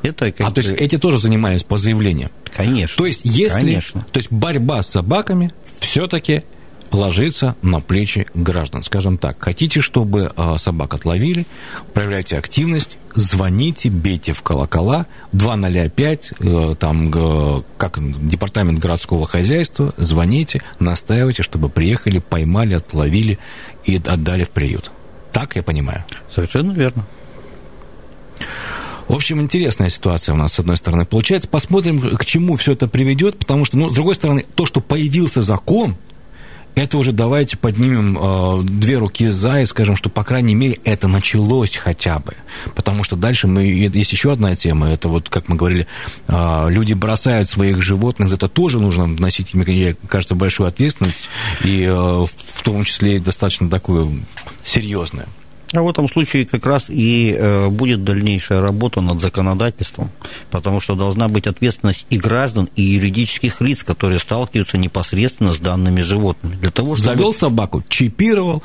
Это 0.02 0.32
как 0.32 0.48
А 0.48 0.52
то 0.52 0.62
есть 0.62 0.72
эти 0.72 0.98
тоже 0.98 1.20
занимались 1.20 1.64
по 1.64 1.78
заявлениям? 1.78 2.32
Конечно. 2.46 2.98
То 2.98 3.06
есть 3.06 3.22
если... 3.24 3.56
Конечно. 3.56 4.06
То 4.12 4.18
есть 4.18 4.32
борьба 4.32 4.82
с 4.82 4.90
собаками 4.90 5.54
все-таки 5.80 6.44
ложится 6.92 7.56
на 7.62 7.80
плечи 7.80 8.28
граждан. 8.34 8.84
Скажем 8.84 9.18
так, 9.18 9.38
хотите, 9.40 9.82
чтобы 9.82 10.32
э, 10.36 10.56
собак 10.58 10.94
отловили, 10.94 11.46
проявляйте 11.94 12.38
активность, 12.38 12.98
звоните, 13.16 13.90
бейте 13.90 14.34
в 14.34 14.42
колокола, 14.42 15.08
205, 15.32 16.34
э, 16.40 16.76
там, 16.80 17.64
как 17.78 18.00
департамент 18.30 18.80
городского 18.80 19.26
хозяйства, 19.28 19.94
звоните, 19.98 20.62
настаивайте, 20.80 21.44
чтобы 21.44 21.70
приехали, 21.70 22.20
поймали, 22.20 22.74
отловили 22.74 23.40
и 23.86 23.96
отдали 23.98 24.44
в 24.44 24.50
приют. 24.50 24.92
Так 25.32 25.56
я 25.56 25.64
понимаю? 25.64 26.04
Совершенно 26.34 26.72
верно. 26.74 27.06
В 29.08 29.14
общем, 29.14 29.42
интересная 29.42 29.90
ситуация 29.90 30.34
у 30.34 30.38
нас, 30.38 30.54
с 30.54 30.60
одной 30.60 30.78
стороны, 30.78 31.06
получается. 31.06 31.50
Посмотрим, 31.50 32.16
к 32.16 32.26
чему 32.26 32.56
все 32.56 32.74
это 32.74 32.88
приведет, 32.88 33.38
потому 33.38 33.66
что, 33.66 33.78
ну, 33.78 33.90
с 33.90 33.94
другой 33.94 34.16
стороны, 34.16 34.46
то, 34.56 34.66
что 34.66 34.80
появился 34.80 35.42
закон, 35.42 35.98
это 36.76 36.98
уже 36.98 37.12
давайте 37.12 37.58
поднимем 37.58 38.18
э, 38.18 38.64
две 38.64 38.98
руки 38.98 39.28
за 39.28 39.62
и 39.62 39.66
скажем, 39.66 39.96
что, 39.96 40.10
по 40.10 40.24
крайней 40.24 40.56
мере, 40.56 40.80
это 40.84 41.08
началось 41.08 41.76
хотя 41.76 42.20
бы. 42.20 42.34
Потому 42.76 43.04
что 43.04 43.16
дальше 43.16 43.48
мы, 43.48 43.66
есть 43.66 44.12
еще 44.12 44.32
одна 44.32 44.56
тема, 44.56 44.90
это 44.90 45.10
вот, 45.10 45.30
как 45.30 45.50
мы 45.50 45.56
говорили, 45.56 45.88
э, 46.28 46.66
люди 46.70 46.94
бросают 46.94 47.50
своих 47.50 47.82
животных, 47.82 48.32
это 48.32 48.48
тоже 48.48 48.80
нужно 48.80 49.06
вносить, 49.06 49.54
мне 49.54 49.96
кажется, 50.08 50.36
большую 50.36 50.68
ответственность, 50.68 51.30
и 51.64 51.84
э, 51.84 51.92
в 51.92 52.64
том 52.64 52.84
числе 52.84 53.20
достаточно 53.20 53.70
такую 53.70 54.24
серьезную. 54.64 55.28
А 55.74 55.82
в 55.82 55.90
этом 55.90 56.10
случае 56.10 56.46
как 56.46 56.66
раз 56.66 56.86
и 56.90 57.34
э, 57.38 57.70
будет 57.70 58.04
дальнейшая 58.04 58.62
работа 58.62 59.00
над 59.00 59.22
законодательством, 59.22 60.12
потому 60.50 60.82
что 60.82 60.96
должна 60.96 61.30
быть 61.30 61.48
ответственность 61.48 62.06
и 62.10 62.18
граждан, 62.18 62.70
и 62.76 62.82
юридических 62.82 63.62
лиц, 63.62 63.84
которые 63.84 64.20
сталкиваются 64.20 64.78
непосредственно 64.78 65.54
с 65.54 65.60
данными 65.60 66.02
животными. 66.02 66.56
Для 66.56 66.72
того, 66.72 66.96
чтобы... 66.96 67.16
Завел 67.16 67.34
собаку, 67.34 67.84
чипировал, 67.88 68.64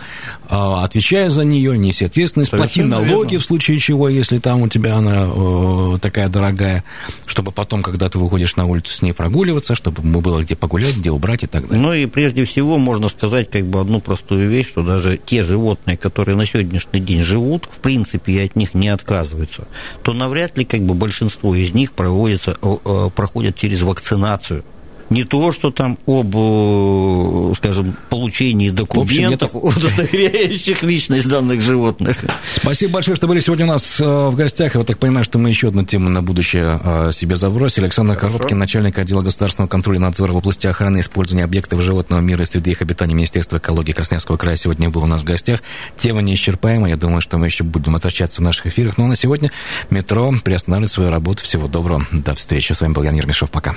а, 0.49 0.83
отвечая 0.83 1.31
за 1.31 1.45
нее, 1.45 1.79
неси 1.79 2.05
ответственность, 2.05 2.51
плати 2.51 2.83
налоги 2.83 3.33
верно. 3.33 3.39
в 3.39 3.45
случае 3.45 3.79
чего, 3.79 4.09
если 4.09 4.39
там 4.39 4.63
у 4.63 4.69
тебя 4.69 4.97
она 4.97 5.29
э, 5.29 5.99
такая 6.01 6.29
дорогая, 6.29 6.83
чтобы 7.27 7.53
потом, 7.53 7.83
когда 7.83 8.09
ты 8.09 8.19
выходишь 8.19 8.57
на 8.57 8.67
улицу, 8.67 8.93
с 8.93 9.03
ней 9.03 9.13
прогуливаться, 9.13 9.77
чтобы 9.77 10.03
было 10.03 10.43
где 10.43 10.57
погулять, 10.57 10.97
где 10.97 11.11
убрать 11.11 11.45
и 11.45 11.47
так 11.47 11.69
далее. 11.69 11.83
Ну 11.83 11.93
и 11.93 12.07
прежде 12.07 12.45
всего 12.45 12.79
можно 12.79 13.09
сказать 13.09 13.51
как 13.51 13.65
бы 13.65 13.81
одну 13.81 14.01
простую 14.01 14.49
вещь, 14.49 14.69
что 14.69 14.83
даже 14.83 15.19
те 15.25 15.45
животные, 15.45 15.97
которые 15.97 16.37
на 16.37 16.47
сегодняшний 16.47 16.96
день 17.01 17.23
живут, 17.23 17.69
в 17.71 17.79
принципе, 17.79 18.33
и 18.33 18.45
от 18.45 18.57
них 18.57 18.75
не 18.75 18.89
отказываются, 18.89 19.67
то 20.03 20.13
навряд 20.13 20.57
ли 20.57 20.65
как 20.65 20.83
бы 20.83 20.95
большинство 20.95 21.55
из 21.55 21.75
них 21.75 21.93
проводится, 21.93 22.57
э, 22.61 22.77
э, 22.85 23.11
проходят 23.15 23.57
через 23.57 23.83
вакцинацию. 23.83 24.65
Не 25.11 25.25
то, 25.25 25.53
что 25.53 25.71
там 25.71 25.99
об, 26.07 26.35
э, 26.35 27.53
скажем, 27.57 27.97
получении 28.11 28.71
документов, 28.71 29.51
удостоверяющих 29.53 30.83
личность 30.83 31.29
данных 31.29 31.61
животных. 31.61 32.17
Спасибо 32.57 32.95
большое, 32.95 33.17
что 33.17 33.29
были 33.29 33.41
сегодня 33.41 33.67
у 33.67 33.69
нас 33.69 34.01
э, 34.01 34.05
в 34.05 34.35
гостях. 34.35 34.75
Я 34.75 34.79
вот 34.79 34.89
так 34.89 34.99
понимаю, 34.99 35.25
что 35.25 35.39
мы 35.39 35.49
еще 35.49 35.69
одну 35.69 35.85
тему 35.85 36.09
на 36.09 36.23
будущее 36.23 36.81
э, 36.83 37.11
себе 37.13 37.37
забросили. 37.37 37.85
Александр 37.85 38.17
Коробкин, 38.17 38.59
начальник 38.59 38.99
отдела 38.99 39.23
государственного 39.23 39.69
контроля 39.69 39.99
и 39.99 40.01
надзора 40.01 40.33
в 40.33 40.37
области 40.37 40.67
охраны 40.67 40.99
и 40.99 41.01
использования 41.01 41.45
объектов 41.45 41.83
животного 41.83 42.21
мира 42.21 42.43
и 42.43 42.47
среды 42.47 42.71
их 42.71 42.83
обитания 42.83 43.15
Министерства 43.15 43.59
экологии 43.59 43.93
Красноярского 43.93 44.37
края 44.37 44.57
сегодня 44.57 44.91
был 44.91 45.05
у 45.05 45.07
нас 45.07 45.21
в 45.21 45.25
гостях. 45.25 45.63
Тема 45.99 46.21
неисчерпаема. 46.23 46.89
Я 46.89 46.97
думаю, 46.97 47.21
что 47.21 47.39
мы 47.39 47.47
еще 47.47 47.63
будем 47.63 47.93
возвращаться 47.93 48.41
в 48.41 48.45
наших 48.45 48.67
эфирах. 48.67 48.99
Ну 48.99 49.05
а 49.05 49.09
на 49.09 49.17
сегодня 49.17 49.53
метро 49.91 50.35
приостанавливает 50.43 50.91
свою 50.91 51.11
работу. 51.11 51.45
Всего 51.45 51.69
доброго. 51.69 52.05
До 52.11 52.35
встречи. 52.35 52.73
С 52.73 52.81
вами 52.81 52.93
был 52.93 53.05
Ян 53.05 53.15
Ермешов. 53.15 53.51
Пока. 53.51 53.77